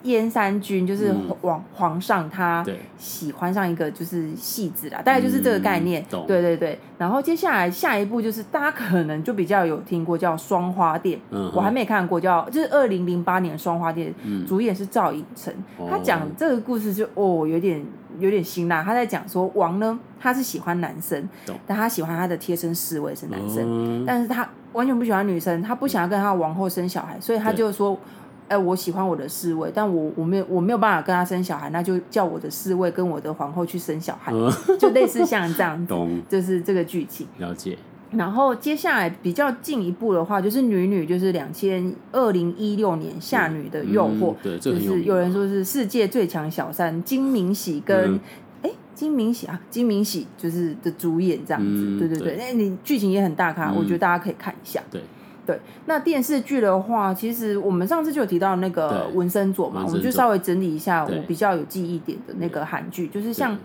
[0.07, 2.65] 燕山君就是皇皇上，他
[2.97, 6.03] 喜欢上一个就是戏子啦，大概就是这个概念。
[6.25, 11.19] 对对对，然后接下来下一部就是大家可能就比较有听过叫《双花店》，
[11.53, 14.13] 我还没看过，叫就是二零零八年《双花店》，
[14.47, 15.53] 主演是赵寅成。
[15.89, 17.83] 他讲这个故事就哦有点
[18.19, 21.27] 有点辛辣，他在讲说王呢，他是喜欢男生，
[21.65, 27.97] 但他喜欢他的贴身侍卫是男生，但是他完全不喜欢女生，他不想要跟他王后生小孩，所以他就说。
[28.49, 37.27] 哎、欸，我喜欢我的侍卫，但我我没有我没有办法跟他生小孩，那就叫我的侍卫跟我的皇后去生小孩，嗯、就类似像这样子，懂就是这个剧情。
[37.39, 37.77] 了解。
[38.11, 48.17] 然后接下来比较进一步的话，就是女女，就是两千二零一六年《夏女的诱惑》，嗯，对，就是有人说是世界最强小三金明喜跟
[48.63, 54.81] 哎、金明喜啊，金明喜就是的主演这样子，嗯、对对对，那你剧情也很大咖，嗯，我觉得大家可以看一下。
[54.89, 55.01] 对。
[55.47, 63.57] 对，那电视剧的话，其实我们上次就有提到那个文森佐嘛，我们就稍微整理一下我比较有记忆点的那个韩剧，就是像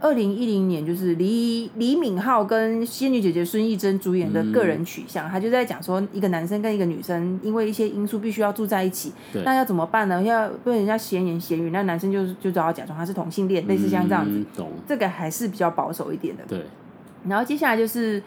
[0.00, 9.12] 二零一零年，就是李李敏镐跟仙女姐姐孙艺珍主演的个人取向，他、嗯、就在讲说一个男生跟一个女生因为一些因素必须要住在一起，
[9.44, 10.22] 那要怎么办呢？
[10.22, 16.42] 要被人家闲言闲语，那男生就就只好假装他是同性恋，类似像这样子、嗯，这个还是比较保守一点的。
[16.48, 16.64] 对，
[17.28, 18.20] 然后接下来就是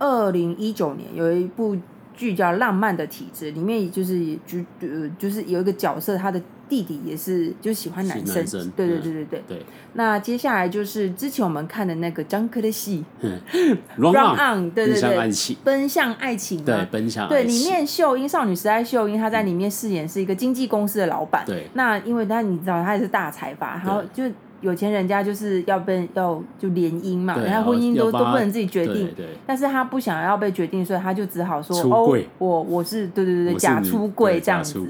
[0.00, 1.76] 二零一九年有一部。
[2.16, 8.44] 剧叫《浪漫的体质》，里面就是就呃，就是有一个角色，他的弟弟也是就喜欢男生，
[8.76, 9.66] 对对对对对，对。
[9.94, 13.40] 那接下来就是之前我们看的那个张克的戏，嗯，
[13.96, 21.68] Run On，对对对，奔向爱情，奔向爱情，对，奔向对，里面秀英少女时代秀英，她在里面饰演是一个经纪公司的老板，对。
[21.74, 24.24] 那因为他你知道他也是大财阀，然后就。
[24.62, 29.14] 有钱人家就是要被要就联姻嘛，人家婚姻都都不能自己决定，
[29.46, 34.80] 但是他不想要被决定，所以他就只好说哦，我我是对对对对假出柜这样子，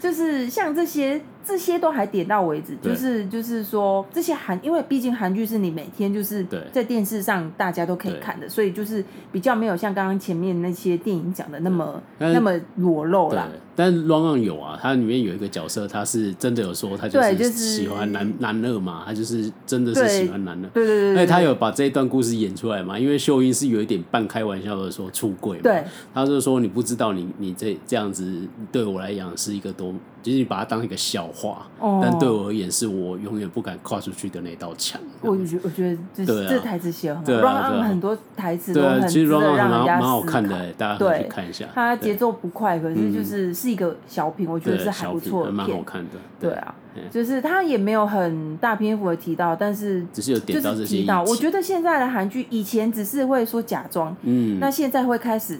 [0.00, 1.20] 就是像这些。
[1.48, 13.48] 这些都还点到为止，就是就是说这些韩，因为毕竟韩剧是你每天就是在电视上大家都可以看的，所以就是比较没有像刚刚前面那些电影讲的那么那么裸露啦。
[13.78, 20.68] 但是《Run On》有啊，它里面有一个角色，他是真的有说他就是喜欢男男二嘛，他就是真的是喜欢男二。
[20.70, 21.26] 对对对，对。
[21.26, 22.98] 他有把这一段故事演出来嘛？
[22.98, 29.94] 因为秀英是有一点半开玩笑的说出轨嘛，对，他就说你不知道你你这这样子对我来讲是一个多。
[30.20, 35.00] 就是你把它当一个笑话，哦，但对我而言，是我永远不敢跨出去的那道墙。
[35.20, 41.66] 我觉我觉得这、啊、这台词写很好对、啊对啊、，Run On 很多台词都很值得让人家蛮蛮好看的，大家可以去看一下。
[41.72, 46.10] 它节奏不快，可是就是是一个小品，我觉得是还不错的片，蛮好看的。
[46.40, 46.74] 对啊，
[47.10, 51.22] 就是他也没有很大篇幅的提到，但是只是有点到这些提到。
[51.24, 55.58] 我觉得现在的韩剧以前只是会说假装，嗯，那现在会开始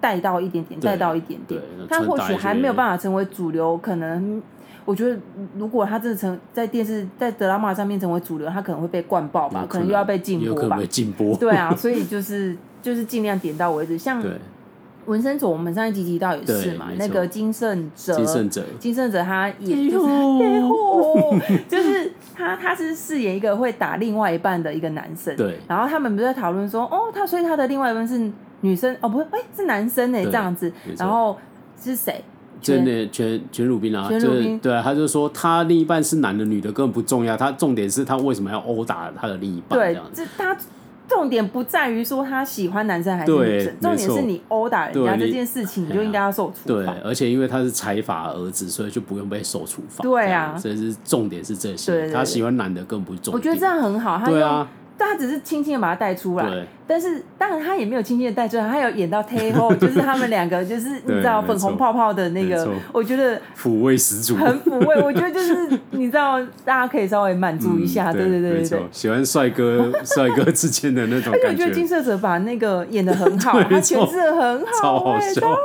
[0.00, 4.42] 带到一点点，带到一点点，他或许还没有办法成为主流，可能。
[4.86, 5.16] 我觉得，
[5.56, 10.80] 如果他真的成在电视在德拉玛上面成为主流，他可能会被灌爆吧，可能，可能又要被禁播吧。
[10.88, 11.36] 禁播。
[11.36, 13.96] 对啊， 所以就是就是尽量点到为止。
[13.98, 14.20] 像
[15.10, 20.08] 文森佐，我们上一集提到也是嘛，那个金圣哲，金圣哲，金圣哲他也就是，
[21.68, 25.34] 就是 他他是饰演一个会打另外一半的一个男生。
[25.36, 25.58] 对。
[25.66, 30.72] 然后他们不是在讨论说，哦，他所以他的另外一半是女生哦，不是，哎，是男生哎，这样子。
[30.96, 31.36] 然后
[31.82, 32.22] 是谁？
[32.62, 39.78] 真的全全鲁宾啊，就是对啊，他就说他另一半是男的女的根本不重要，他重点是他为什么要殴打他的另一半？
[39.78, 40.54] 对，这他
[41.10, 46.66] 重点不在于说他喜欢男生还是女生，重点是你殴打人家这件事情，你就应该要受处罚。
[46.66, 50.02] 对，而且因为他是财阀儿子，所以就不用被受处罚。
[50.02, 51.90] 对啊，所以是重点是这些。
[51.90, 53.36] 对对对，他喜欢男的更不重要。
[53.36, 56.66] 我觉得这样很好，他对啊，但他只是轻轻的把他带出来。
[56.90, 65.00] 但是当然他也没有轻轻的带出来，他有演到 Taeho， 就是他们两个就是你知道粉红泡泡的那个，我觉得抚慰十足，很抚慰。
[65.00, 68.80] 我觉得就是你知道，大家可以稍微满足一下，对对对对对。
[68.90, 71.48] 喜欢帅哥 帅哥之间的那种感觉。
[71.48, 75.56] 而且我觉得金色者把那个演的很好， 他诠释的很好，超好笑，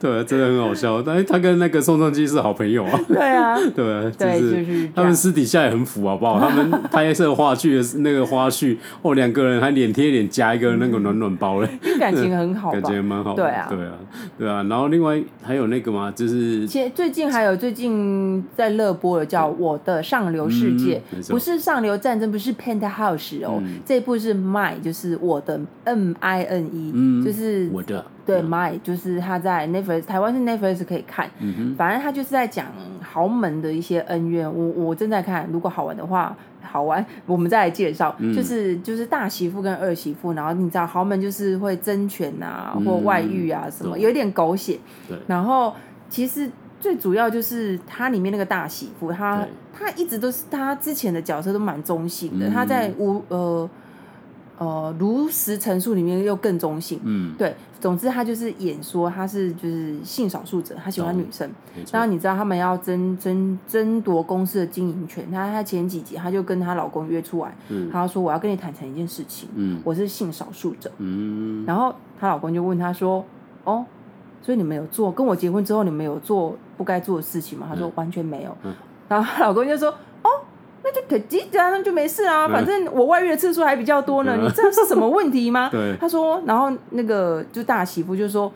[0.00, 1.02] 对，真的很好笑。
[1.02, 6.40] 但是他跟那个宋仲基是好朋友啊，对啊，对，就是他们私底下也很腐，好不好？
[6.40, 10.53] 他们拍摄话剧的那个花絮，哦，两个人还脸贴脸加。
[10.54, 13.92] 一个那个暖暖包嘞， 感情很好， 感情蛮好，对啊，对啊，
[14.38, 14.62] 对啊。
[14.64, 28.04] 然后另外还有那个嘛，就是其实最近还有最近在热播的叫《我的上流世界》，不是上流战争，不是 Penthouse 哦，这部是 My，就是我的 M I N E，就是我的。
[28.26, 31.28] 对，My 就是他在 Netflix，台湾是 Netflix 可以看，
[31.76, 32.68] 反正他就是在讲
[33.02, 34.50] 豪门的一些恩怨。
[34.50, 36.34] 我我正在看，如果好玩的话，
[36.64, 38.14] 好玩，我们再来介绍。
[38.34, 44.78] 就是就是大媳妇跟二媳妇，然后你知道豪门就是会争权啊，或外遇啊什么，有点狗血。
[45.08, 45.74] 对然后
[46.08, 46.50] 其实
[46.80, 53.68] 最主要就是它里面那个大媳妇，她她一直都是她之前的角色都蛮中性的，她在无呃。
[54.56, 57.52] 呃，如实陈述里面又更中性，嗯，对，
[57.84, 61.50] 总之他就是演说他是就是性少数者，他喜欢女生，
[61.92, 73.22] 然后你知道他们要争争争夺公司的经营权，他他前几集他就跟她老公约出来，嗯，他说我要跟你坦诚一件事情，嗯，我是性少数者，嗯，然后她老公就问她说，
[73.64, 73.84] 哦，
[74.40, 77.66] 所以你们有做跟我结婚之后你们有做不该做的事情吗？
[77.68, 78.56] 他说完全没有，
[79.10, 79.94] 然后她老公就说。
[80.94, 82.46] 就可以，这样那就没事啊。
[82.46, 84.36] 反正我外遇的次数还比较多呢。
[84.40, 85.68] 你知道是什么问题吗？
[85.70, 85.96] 对。
[86.00, 88.50] 他说，然后那个就大媳妇就说，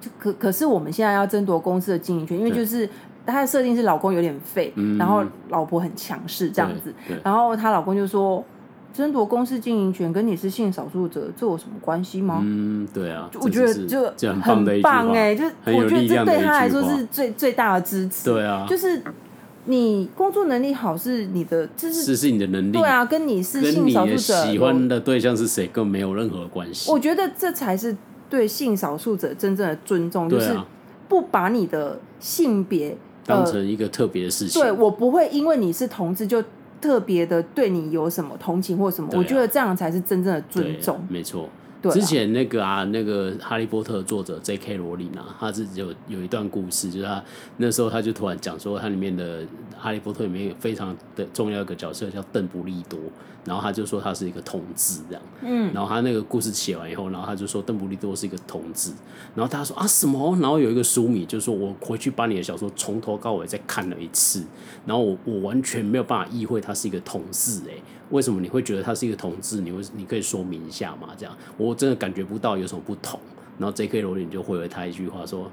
[0.00, 2.88] 就可可是我们现在要争夺公司的经营权，因为就是
[3.26, 6.94] 他的设定是老公有点废，然后老婆很强势这样子。
[7.22, 8.42] 然后她老公就说，
[8.94, 12.40] 争夺公司经营权跟你是性少数者，这有什么关系吗？
[12.42, 13.28] 嗯，对啊。
[13.40, 18.30] 我觉得就很棒哎，就我觉得这对他来说是最最大的支持。
[18.30, 19.02] 对啊，就是。
[19.64, 26.90] 你工作能力好是你的，这是是是你的能力，对啊，跟你是性少数者喜欢的对象是谁，更没有任何关系。
[26.90, 27.96] 我觉得这才是
[28.28, 30.56] 对性少数者真正的尊重，就是
[31.08, 34.60] 不把你的性别当成一个特别的事情。
[34.60, 36.42] 对，我不会因为你是同志就
[36.80, 41.00] 特别的对你有什么同情或什么，我觉得这样才是真正的尊重。
[41.08, 41.48] 没错。
[41.90, 44.76] 之前那个啊，那个《哈利波特》作者 J.K.
[44.76, 47.22] 罗琳啊，他是有有一段故事，就是他
[47.56, 49.42] 那时候他就突然讲说，他里面的
[49.76, 52.98] 《哈利波特》里面有非常的重要一个角色叫邓布利多，
[53.44, 58.92] 然后他就说他是一个同志这样，嗯，然后他那个故事写完以后，然后他就说邓布利多是一个同志，
[59.34, 60.36] 然后他说啊什么？
[60.40, 64.44] 然后有一个书迷就说，我回去把你的小说从头到尾再看了一次，
[64.86, 67.72] 然后我我完全没有办法意会他是一个同志哎。
[68.10, 69.62] 为什么你会觉得他是一个同志？
[69.62, 71.08] 你会你可以说明一下嘛？
[71.16, 73.18] 这样我真的感觉不到有什么不同。
[73.58, 74.00] 然后 J.K.
[74.00, 75.50] 罗琳就回了他一句话说：“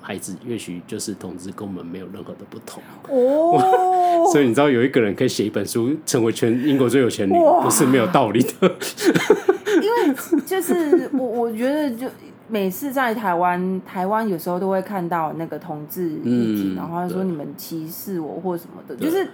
[0.00, 8.74] 孩子，也许就是同志跟我们没有任何的不同。”哦， 所以你知道有一个人可以写一本书成为全英国最有钱女，不是没有道理的。
[9.82, 10.14] 因为
[10.46, 12.06] 就是我我觉得就
[12.48, 19.28] 每次在台湾，台湾有时候都会看到那个同志议题，嗯、然后他说你们歧视我或什么的，就是。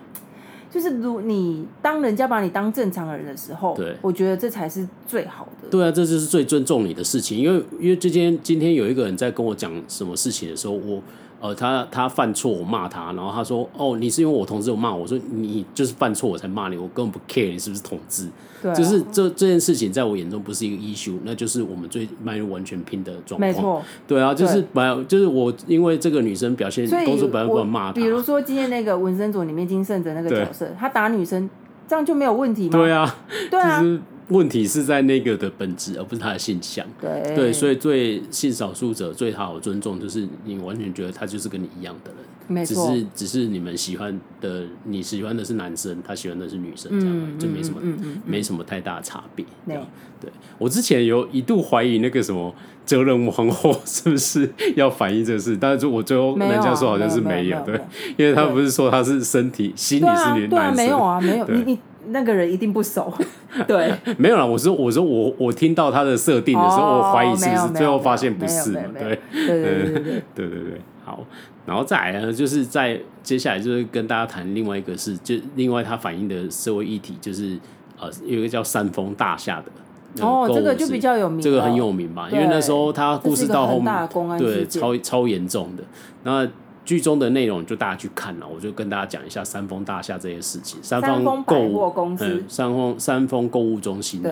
[0.75, 5.69] 就是如你当人家把你当正常人的时候，对，我觉得这才是最好的。
[5.71, 7.39] 对啊，这就是最尊重你的事情。
[7.39, 11.01] 因为因为今天今天有一个人在跟我讲什么事情的时候，我
[11.45, 18.27] 呃他他犯错，我骂他，然后他说哦，你是因为我同志我骂我，我说你就是犯错我才骂你，我根本不 care 你是不是同志。
[18.67, 23.41] 啊、就是这这件事情在我眼中不是一个 issue，那就是我们最迈入完全拼的状况。
[23.41, 27.93] 没错，对啊，就是本来就是我因为这个女生表现，工作本来不能骂她。
[27.93, 31.51] 比如说今天那个纹身组里面金圣哲那个角色，他打女生，
[31.87, 32.71] 这样就没有问题吗？
[32.71, 33.17] 对啊，
[33.51, 33.83] 对啊。
[33.83, 36.87] 就是问题是在那个的本质，而不是他的性向。
[37.01, 37.35] 对。
[37.35, 42.19] 对，所以对性少数者最好的尊重，就是你完全觉得他就是跟你一样的人。
[42.47, 49.45] 没错，只是只是你们喜欢的，你喜欢的是男生，他喜欢的是女生，这样、嗯、就没什么，嗯嗯嗯、没什么太大的差别。
[49.67, 49.79] 对，
[50.21, 50.31] 对。
[50.59, 57.81] 我之前有一度怀疑那个什么哲人王后是不是要反映这事，但是我最后人家说好像是没有，对，
[58.19, 61.79] 因为他不是说他是身体心理是女男生，对啊，没有啊，没有，你你
[62.09, 63.13] 那个人一定不熟，
[63.67, 71.25] 对，没有啦，我说我说我我听到他的设定的时候，我怀疑是不是，最后发现不是嘛，对，对对对对对对对，好。
[71.67, 77.59] 然后再来呢，就是在接下来就是跟大家谈另外一个是，就另外他反映的社会议题，就是
[77.99, 82.29] 呃有一个叫三峰大厦的哦，这个就比较有名，这个很有名吧？
[82.31, 85.83] 因为那时候他故事到后面，对，超超严重的。
[86.23, 86.47] 那
[86.85, 90.83] 剧中的内容就大家去看了，我就跟大家讲一下三丰大厦这些事情。
[90.83, 94.23] 三丰购物公司，嗯、三丰三丰购物中心。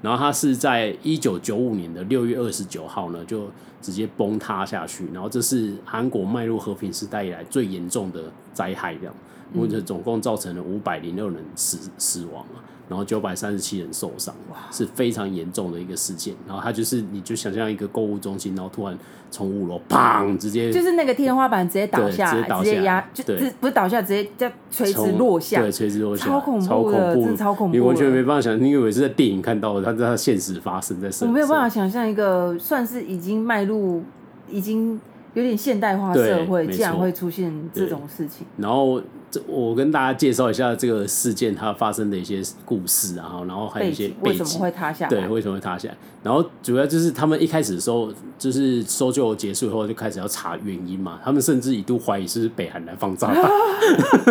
[0.00, 3.48] 然后它是在一九九五年的六月二十九号呢就。
[3.82, 8.22] 直接崩塌下去，然后这是韩国迈入和平时代以来最严重的
[8.54, 9.14] 灾害，这样，
[9.56, 12.64] 或者总共造成了五百零六人死死亡啊。
[12.88, 14.34] 然后九百三十七人受伤，
[14.70, 16.34] 是非常严重的一个事件。
[16.46, 18.94] 然后它就是，你就想象一个购物中心，然后突然
[19.30, 23.24] 从五楼砰，直接就是那个天花板直接倒下来，直接压，就
[23.60, 26.66] 不是倒下，直接叫垂直落下，对，垂直落下，超恐怖
[27.34, 31.26] 超恐怖，你完全没办法想象，你以为是在电影看到的，它在他现实发生在身。
[31.26, 34.02] 我没有办法想象一个算是已经迈入
[34.50, 35.00] 已经
[35.32, 38.46] 有点现代化社会，竟然会出现这种事情。
[38.58, 39.00] 然后。
[39.46, 45.10] 我跟大家介绍一下这个事件它发生的一些故事，然后，然后还有一些背景，为什么会塌下来？
[45.10, 45.96] 对，为什么会塌下来？
[46.22, 51.18] 然后主要就是他们一开始的时候，就是搜救结束以后就开始要查原因嘛。
[51.24, 53.50] 他们甚至一度怀疑是北韩来放炸弹。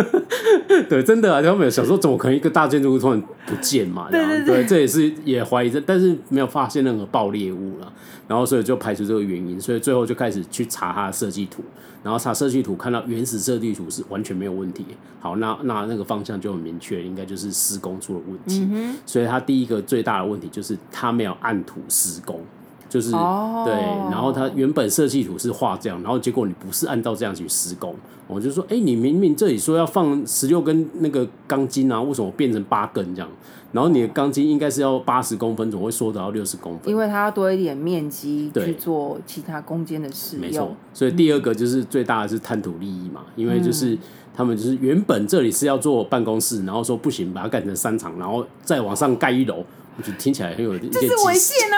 [0.88, 4.08] 对，真的啊，他们有想说怎么可能一个大建筑物突然不见嘛？
[4.10, 7.92] 对对对，对，这也是也怀疑这，但是没有发现任何爆裂物了。
[8.28, 11.62] 然后所以就排除这个原因，所以最后就开始去查他的设计图。
[12.02, 14.84] 然后查设计图，看到原始设计图是完全没有问题。
[15.20, 18.66] 好，那那那个方向就很明确，应该就是施工出了问题。
[18.72, 22.40] 嗯、所以他第一个最大的问题就是他没有按图施工，
[22.88, 23.72] 就是、哦、对。
[24.10, 27.94] 然后它原本设计图是画这样，然后结果你不是按照这样去施工，
[28.26, 33.30] 我就说，哎，你明明这里说要放十六根那个钢筋啊，为什么变成八根这样？
[33.72, 36.90] 然后你的钢筋应该是要八十公分，总会缩到六十公分。
[36.90, 40.44] 因为它要多一点面积去做其他空间的使用。
[40.44, 43.96] 没错，所以第二个就是最大的是贪图利益嘛，因为就是
[44.36, 49.64] 他们就是原本这里是要做办公室，然后说不行，把它改成商场，然后再往上盖一楼，
[49.96, 51.76] 我觉得听起来很有，这是违宪啊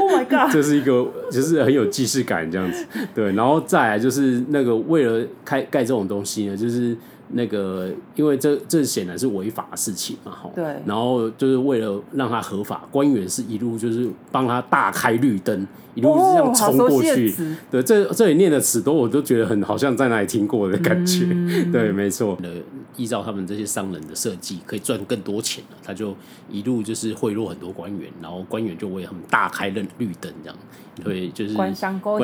[0.00, 0.50] ！Oh my god！
[0.52, 2.84] 这是一个就是很有既视感这样子，
[3.14, 6.96] 对，然后再来就是那个为了开盖这种东西呢，就是。
[7.28, 10.50] 那个，因为这这显然是违法的事情嘛，哈。
[10.54, 10.64] 对。
[10.84, 17.30] 然后就是为了让他合法，官员是一路就是帮他大开绿灯，一路是这样冲过去。
[17.30, 21.26] 哦、对，这这里念的词都我都觉得很好像在哪里听过的感觉。
[21.30, 22.38] 嗯、对，没错。
[22.96, 26.16] 依照他们这些商人的设计，可以赚更多钱了，他就
[26.50, 30.56] 一路就是贿赂很多官员，然后官员就为他们大开绿绿灯这样。
[31.04, 32.18] 对，就是官商勾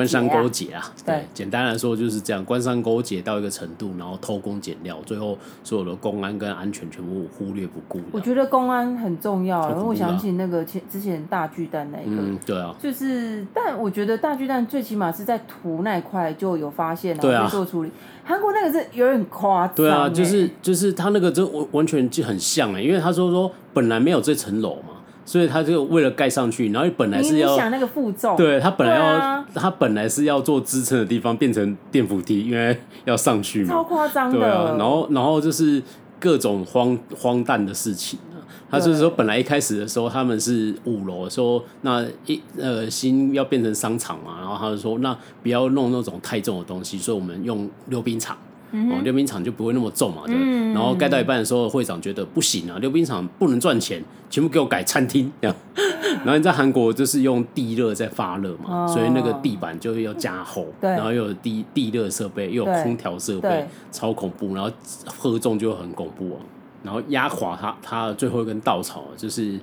[0.49, 0.83] 结啊。
[1.05, 8.01] 对，简单来说就是这样，官商勾结到一个程度，然后偷工减料，最后所有的公安跟安全全部忽略不顾。
[8.11, 17.91] 我觉得公安很重要，因为我想起那个前之前大巨蛋那一个，嗯，对啊，就是，但我觉得大巨蛋最起码是在图那一块就有发现，然后做处理。
[18.23, 24.92] 韩国那个是有点夸张，对啊，就是就是他那个真完完全就很像哎，因为他说说本来没有这层楼嘛。
[25.25, 34.37] 所以他就为了盖上去，然后本来是要想那个负重，对他本来要、啊、他本来是要做支撑的地方变成电扶梯，因为要上去嘛，超夸张的。
[34.37, 35.81] 对啊，然后然后就是
[36.19, 38.43] 各种荒荒诞的事情啊。
[38.69, 48.35] 他就是说，本来一开始的时候他们是五楼，说那一呃新要变成商场嘛，然后他就说那不要弄那种太重的东西，所以我们用溜冰场。
[48.73, 50.35] 哦，溜冰场就不会那么重嘛，对。
[50.35, 55.55] 嗯、然后盖到一半的时候，会长觉得不行啊，溜冰场不能赚钱，全部给我改餐厅这样。
[56.25, 64.55] 然后你在韩国就是用地热在发热嘛，哦、所以那个地板就要加厚，然后又有地地热设备，又有空调设备，超恐怖。
[64.55, 64.71] 然后
[65.05, 66.39] 喝重就很恐怖啊。
[66.83, 69.59] 然后压垮它，它最后一根稻草就是。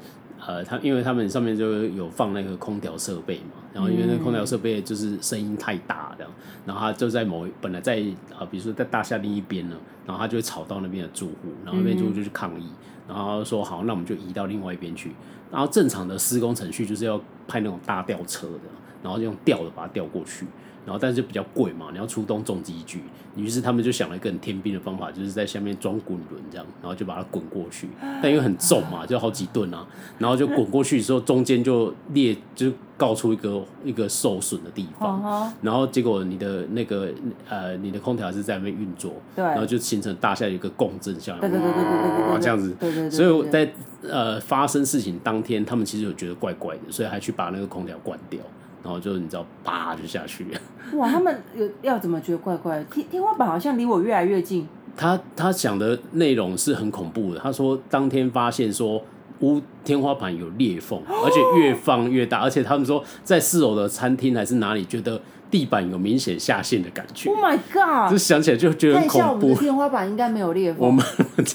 [0.46, 6.32] 呃，他因为他们上面就有放那个空调设备嘛，然后因为那空调设备就是声音太大这样，
[6.66, 8.02] 然后他就在某本来在
[8.36, 9.76] 啊，比如说在大厦另一边呢，
[10.06, 12.66] 然后他就会吵到那边的住户，然后那边住户就去抗议，
[13.06, 15.12] 然后说好，那我们就移到另外一边去，
[15.52, 18.60] 然后正常的施工程序就是要派那种大吊车的，
[19.02, 20.46] 然后用吊的把它吊过去。
[20.90, 23.00] 然后，但是就比较贵嘛，你要出动重机具，
[23.36, 27.88] 于是他们就想了一个很天兵的方法，就是在下面装滚轮这样，然后就把它滚过去。
[28.20, 29.86] 但因为很重嘛，就好几吨啊，
[30.18, 35.52] 然后就滚过去的时候，中间就裂，就告出一个一个受损的地方。
[35.62, 37.08] 然后结果你的那个
[37.48, 43.10] 呃，你的空调是在那边运作，对，然后就形成大厦有一个共振效应，对对对对对对，这样子，对对对。
[43.10, 43.72] 所以在
[44.02, 48.40] 呃发生事情当天，他们其实有觉得怪怪的，所以还去把那个空调关掉。
[48.82, 50.60] 然后就你知道，啪就下去了。
[50.98, 52.82] 哇，他们有要怎么觉得怪怪？
[52.84, 54.66] 天天花板好像离我越来越近。
[54.96, 57.40] 他他讲的内容是很恐怖的。
[57.40, 59.02] 他说当天发现说
[59.40, 65.20] 屋天花板有裂缝，而且越放越大，而且他们说在四楼的餐厅还是哪里觉得。
[65.50, 67.28] 地板有明显下陷的感觉。
[67.28, 68.10] Oh my god！
[68.10, 69.46] 就想起来就觉得很恐怖。
[69.48, 70.86] 我们天花板应该没有裂缝。
[70.86, 71.04] 我们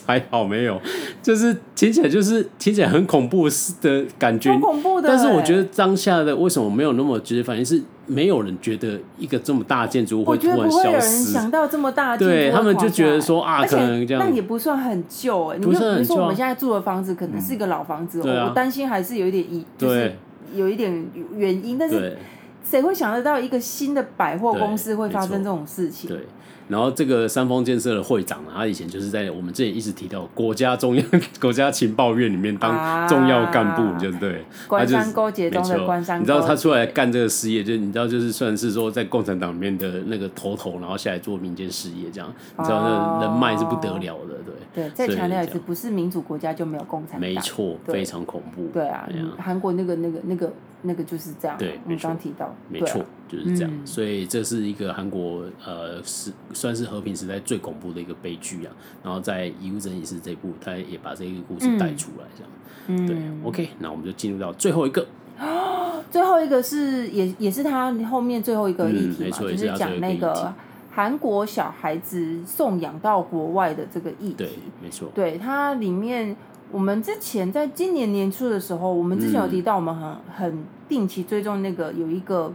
[0.06, 0.80] 还好没有，
[1.22, 3.48] 就是听起来就是听起来很恐怖
[3.82, 4.52] 的感觉。
[4.60, 5.08] 恐怖的。
[5.08, 7.66] 但是我觉得当下的为什么没有那么直接反应？
[7.66, 10.88] 是没有人觉得一个这么大的建筑物会突然消失。
[10.88, 12.38] 有人想到这么大的建筑物。
[12.38, 14.24] 对他们就觉得说啊，可能这样。
[14.24, 20.14] 那也不算很旧哎，你比如说我们现在住的房子可能是一个老房子，我担心还是有一点一就是
[20.54, 22.18] 有一点原因，但是。
[22.66, 26.10] 谁会想得到一个新的百货公司会发生这种事情？
[26.10, 26.20] 对。
[26.68, 31.06] 然后这个三丰建设的会长呢，他以前就是在我们之前一直提到国家中央
[31.40, 34.44] 国家情报院里面当重要干部，啊、就对。
[34.68, 44.56] 官商勾结中的官商，你知道他出来干这个事业，就你知道就是算是说在共产党里面的那个头头，然后下来做民间事业这样，你知道那人脉是不得了的，对。
[44.74, 47.22] 对，再强调一次，不是民主国家就没有共产党。
[47.22, 48.68] 没错，非常恐怖。
[48.74, 49.08] 对啊，
[49.38, 50.52] 韩国那个那个那个
[50.86, 51.58] 那个就是这样。
[51.58, 53.72] 对，我们刚提到，没错，就是这样。
[53.86, 58.72] 所以这是一个韩国呃是算是和平时代最恐怖的一个悲剧啊。
[59.04, 62.52] 然后在《遗物整理师》这部，他也把这个故事带出来，这样。
[62.88, 63.08] 嗯。
[63.08, 65.06] 对，OK，那我们就进入到最后一个。
[66.12, 70.54] 最后一个是也也是他后面最后一个议题嘛，就是讲那个。
[70.96, 74.50] 韩国小孩子送养到国外的这个议题，对，
[74.82, 75.10] 没错。
[75.14, 76.34] 对，它里面，
[76.72, 82.54] 我们之前在今年年初的时候，我们之前有提到，我们很很定期追踪那个有一个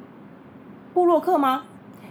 [0.94, 1.64] 布洛克吗？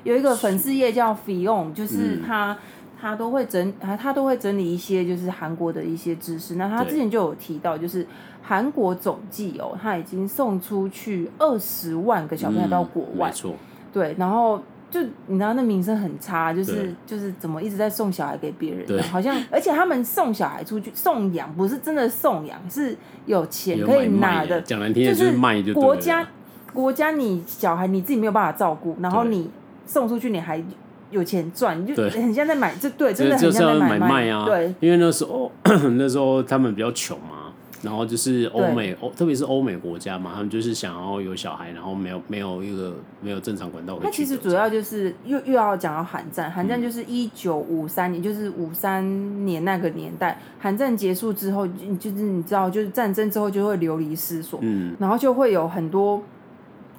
[0.03, 2.55] 有一个粉丝页叫 Fion，就是他
[3.01, 6.53] 他都会整他他都会整理一些就是韩国的一些知识。
[6.57, 8.05] 那他之前就有提到，就是
[8.43, 13.55] 韩国总计哦，他已经送出去二十万个小朋友到国外，没错。
[13.91, 14.61] 对，然后。
[14.89, 26.27] 就你知道那名声很差，就是就是怎么一直在送小孩给别人，好像而且他们送小孩出去送养，不是真的送养，是有钱可以拿的，讲难听点就是卖就国家
[26.73, 29.49] 国家你小孩你自己没有办法照顾，然后你
[29.85, 30.63] 送出去你还
[31.11, 35.51] 有钱赚，你就很像在买，这对真的很像在买卖啊，对，因为那时候
[35.97, 37.38] 那时候他们比较穷嘛。
[37.81, 43.97] 然后就是欧美欧，特别是欧美国家嘛，他们就是想要有小孩，然后没有没有一个没有正常管道。
[44.01, 51.67] 它其实主要就是又又要讲到韩战，韩战就是一九五三年，嗯、就是五三年那个年代，韩战结束之后，
[51.99, 56.21] 就是你知道，就是战争之后就会流离失所，嗯，然后就会有很多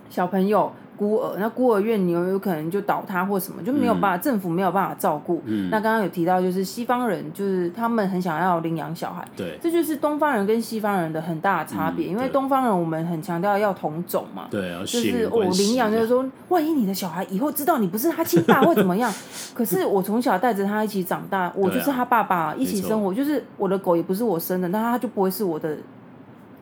[0.09, 0.73] 小朋友。
[1.01, 5.41] 孤儿，那孤儿院你有有可能就倒塌或什么，就没有办法，嗯、政府没有办法照顾。
[5.47, 9.27] 嗯、那刚刚有提到，就是西方人，就是他们很想要领养小孩。
[9.35, 12.09] 对，这就是东方人跟西方人的很大的差别。
[12.09, 19.11] 嗯、因为东方人我们很强调要同种嘛，对，就是我领养，就是说，万一你的小孩以后知道你不是他亲爸会怎么样，
[19.55, 25.75] 可是我从小带着他一起长大，我就是他爸爸，啊、一起生活，就是我的狗也不是我生的，那他就不会是我的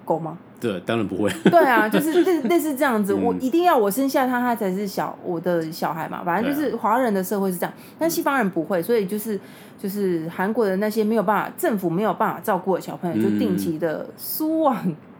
[0.09, 0.38] 狗吗？
[0.59, 1.30] 对，当然不会。
[1.50, 6.22] 对啊，就是类 类似这样子，我一定要我生下他，他才是小我的小孩嘛。
[6.24, 9.38] 反正就是华人的社会是这样，但西方人不会，所以就是
[9.78, 14.76] 就是韩国的那些没有办法，政府没有办法照顾的小朋友，就定期的输往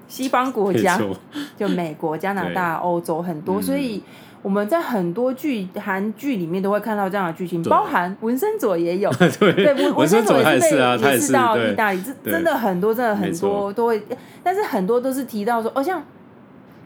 [0.09, 0.99] 西方国家，
[1.57, 4.03] 就美国、加拿大、欧洲很多，所以。
[4.41, 9.11] 我们在很多剧韩剧里面都会看到这样的剧情，包含文森佐也有，
[9.41, 14.01] 对，文森佐也是被也是到意大利，这真的很多，真的很多都会，
[14.43, 16.03] 但是很多都是提到说，哦，像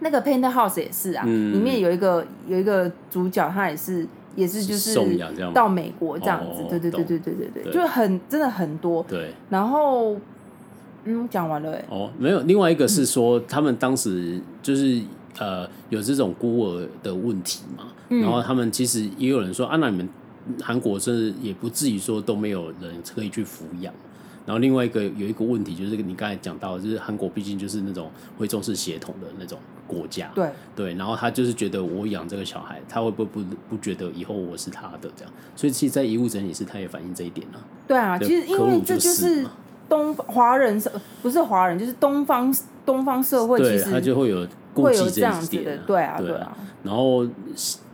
[0.00, 4.98] 那个 Paint House 也是啊，里面有一个有一个主角，他也是也是就是
[5.52, 10.16] 到美国这样子，对对对对对对对，就很真的很多，对，然后
[11.04, 15.02] 嗯，讲完了哎，哦，没有，另外一个是说他们当时就是。
[15.38, 17.84] 呃，有这种孤儿的问题嘛？
[18.10, 20.08] 嗯、然后他们其实也有人说，啊，那你们
[20.60, 23.92] 韩国是也不至于说都没有人可以去抚养。
[24.44, 29.56] 然后另外一个有一个问题，就是你刚才讲到，就是韩国毕竟就是那种会重视血统的那种
[29.86, 30.28] 国家。
[30.34, 35.32] 对对，然后他就是觉得我养这个小孩，他会不会不不觉得以后我是他的这样？
[35.54, 37.60] 所以其实，在遗物整理师他也反映这一点了。
[37.86, 39.46] 对啊，其实因为这就是
[39.92, 40.90] 东华人社，
[41.20, 42.54] 不是华人，就是东方
[42.86, 44.46] 东方社会，其实他就会有。
[44.74, 47.26] 会有这样子的，对啊，对啊，然后。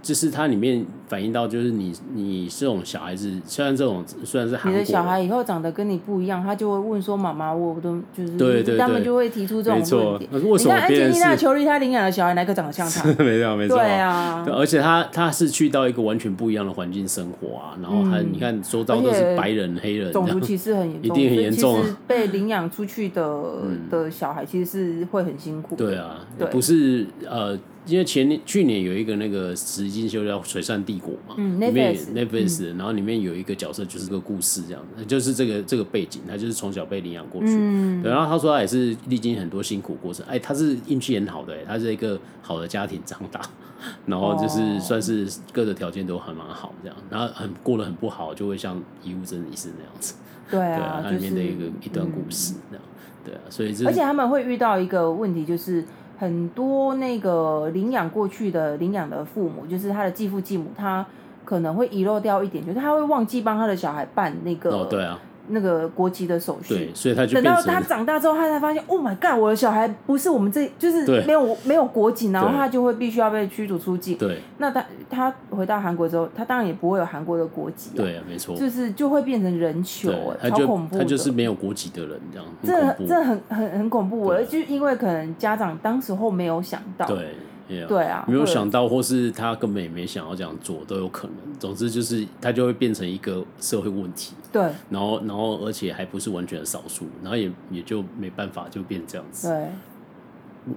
[0.08, 10.26] 就是它里面反映到，就是你你这种小孩子，虽然这种虽然是韩国，你的小孩以后长得跟你不一样，他就会问说：“妈妈，我都就是……”对对，他们就会提出这种问题。
[10.32, 13.04] 你看安吉丽娜·裘丽她领养的小孩哪个长得像他？
[13.22, 13.76] 没错没错。
[13.76, 21.84] 对啊，而且他他是去到一个完全不一样的环境生活啊，然后还你看周遭都是白人黑人，种族歧视很严重，一定很严重。
[22.06, 23.42] 被领养出去的
[23.90, 25.76] 的小孩其实是会很辛苦。
[25.76, 27.58] 对啊，不是呃。
[27.88, 43.40] 因为前年、去年有一个那个实境秀叫《水上帝国》嘛，嗯、里面 Netflix，然后里面有一个角色就是个故事这样的，就是这个这个背景，他就是从小被领养过去，嗯、对，然后他说他也是历经很多辛苦过程，哎，他是运气很好的，他是一个好的家庭长大，
[44.06, 50.14] 然后就是算是各个条件都还蛮好这样，然后很过得很不好，就会像遗物整理师那样子，
[50.50, 52.84] 对啊，它里面的一个、就是、一段故事这样，
[53.24, 55.82] 对啊，所以这而且他们会遇到一个问题就是。
[56.18, 61.06] 很多那个领养过去的领养的父母，就是他的继父继母，他
[61.44, 65.18] 可能会遗漏掉一点，就是他会忘记帮他的小孩办那个，哦，对啊，
[65.48, 66.74] 那个国籍的手续。
[66.74, 74.16] 对，所以他就等到他长大之后，他才发现，Oh my God，我的小孩不是我们这，就是没有没有国籍，然后他就会必须要被驱逐出境。
[74.18, 77.90] 对，那他他回到韩国之后，他当然也不会有韩国的国籍。
[77.96, 80.98] 对啊，没错，就是就会变成人球，哎，超恐怖。
[80.98, 82.96] 他就是没有国籍的人，这样。
[82.98, 87.06] 这这很很很恐怖，我就因为可能家长当时候没有想到。
[87.06, 87.34] 对。
[87.68, 91.36] Yeah, 对啊，没有想到，或是他根本也没想要这样做，都有可能。
[91.58, 94.34] 总之就是，他就会变成一个社会问题。
[94.50, 99.48] 对，然后，然后，而且还不是完全的少数，然后也也就没办法，就变这样子。
[99.48, 100.74] 对，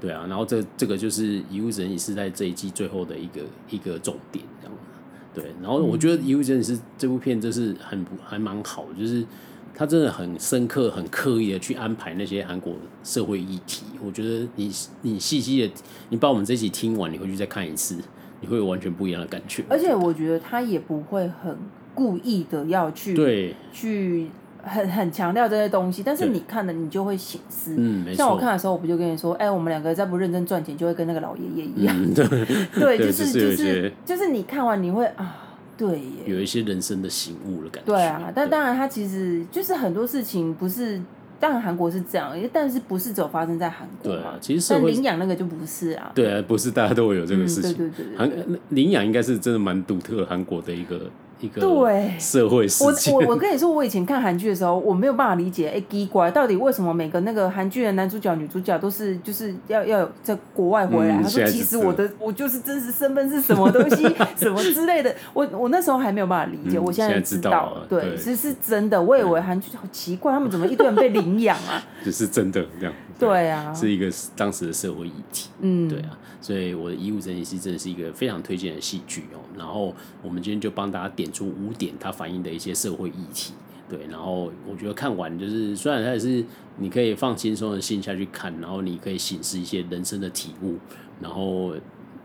[0.00, 4.76] 对啊，然后这这个就是《遗物整理是》在这一季最后的一个一个重点，这样。
[5.32, 9.24] 对，然后我觉得《遗物整理师》这部片就是很还蛮好的，就是。
[9.76, 13.84] 他真的很深刻、很刻意的去安排那些韩国社会议题。
[14.04, 14.70] 我觉得你
[15.02, 15.72] 你细细的，
[16.10, 17.96] 你把我们这集听完，你回去再看一次，
[18.40, 19.64] 你会有完全不一样的感觉。
[19.68, 21.56] 而且我觉得他也不会很
[21.92, 24.28] 故意的要去对去
[24.62, 27.74] 很很强调这些东西，但是你看了你就会醒思。
[27.76, 28.16] 嗯，没错。
[28.18, 31.96] 像我看的时候，我不就跟你说，哎、欸，我们两个再不认真赚钱，就会跟那个老爷爷一样。
[32.00, 32.26] 嗯、对
[32.96, 35.40] 对，就是就是就是你看完你会啊。
[35.76, 37.92] 对，有一些人生的醒悟的感觉。
[37.92, 41.00] 对啊，但当然，他其实就是很多事情不是，
[41.38, 44.18] 当然韩国是这样，但是不是只有发生在韩国嘛？
[44.20, 46.12] 对啊，其实但领养那个就不是啊。
[46.14, 47.72] 对啊，不是大家都会有这个事情。
[47.72, 51.10] 嗯、对，对，对领养应该是真的蛮独特韩国的一个。
[51.44, 61.16] 一个对社会事件，我我我跟你说，我以前看韩剧的时候，我没有办法理解，哎、欸，奇怪，到底为什么每个那个韩剧的男主角、女主角都是就是要要在国外回来？
[61.16, 64.02] 嗯、他说，其实我的我就是真实身份是什么东西，
[64.36, 65.14] 什么之类的。
[65.32, 67.86] 我我那时候还没有办法理解，嗯、我现在知道，了。
[67.88, 69.00] 对，其实是真的。
[69.00, 71.82] 我以为韩剧好奇怪，他们怎么一堆人被领养啊？
[72.04, 72.94] 就是真的这样。
[73.18, 75.50] 对，对啊，是一个当时的社会议题。
[75.60, 76.18] 嗯，对啊。
[76.40, 79.40] 所以我的遗物整理师真的是一个非常推荐的戏剧哦。
[79.56, 83.54] 然后我们今天就帮大家点出五点它反映的一些社会议题。
[83.88, 86.44] 对，然后我觉得看完就是虽然它也是
[86.78, 90.76] 你可以放轻松的心下去看，然后你可以省思一些人生的体悟，
[91.20, 91.74] 然后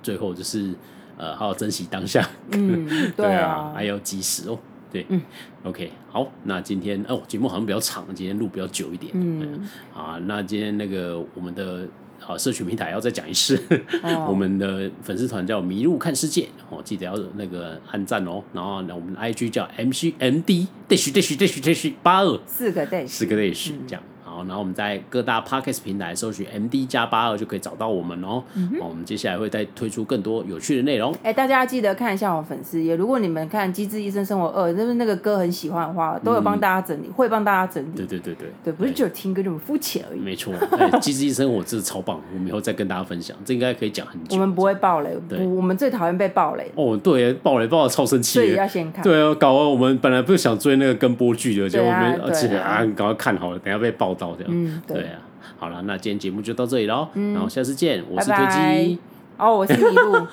[0.02, 0.74] 最后就是
[1.18, 2.28] 呃好好珍惜当下。
[2.52, 2.86] 嗯，
[3.16, 4.58] 对啊，对啊，还要及时哦。
[4.92, 5.22] 对，嗯
[5.64, 9.12] ，OK，好，那今天哦节目好像比较长，今天录比较久一点。
[9.16, 11.88] 嗯，啊，那今天那个我们的。
[12.28, 13.58] 啊，社群平台要再讲一次，
[14.28, 18.44] 我们的粉丝团叫迷路看世界哦，记得要那个按赞哦。
[18.54, 24.04] 然后呢，我们的 IG 叫 MCMD dash dash dash dash 八二，四个 dash，四个 dash 这样。
[24.48, 28.44] 然后我们在各大 podcast 平台搜寻 MD 加八二就可以找到我们哦。
[28.56, 31.14] 嗯、我们接下来会再推出更多有趣的内容。
[31.24, 32.96] 哎，大家记得看一下我粉丝页。
[32.96, 37.96] 如果你们看《机智医生生活二》，就是那个歌很喜欢的话，都有帮大家整理，嗯、会帮大家整理。
[37.96, 40.20] 对对对对，对，不是只有听歌这么肤浅而已。
[40.20, 40.54] 没错，
[41.00, 43.36] 《机智医生活》真的超棒，我们以后再跟大家分享。
[43.46, 44.36] 这应该可以讲很久。
[44.36, 46.72] 我们不会爆雷，对，我们最讨厌被爆雷。
[46.76, 48.40] 哦，对，爆雷爆的超生气。
[48.40, 49.04] 所以要先看。
[49.04, 54.52] 对啊，搞完我们本来不是想追那个跟播剧的，结果我们而且啊，赶快看好了，等下被爆到这样。
[54.54, 55.04] 嗯，对。
[55.04, 55.20] 啊。
[55.58, 59.00] 好了，那今天节目就到这里喽，嗯、然后下次见，我是推机，
[59.38, 60.28] 哦，我是麋鹿，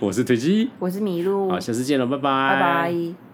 [0.00, 3.31] 我是推机，我是麋鹿，好，下次见了，拜拜，拜拜。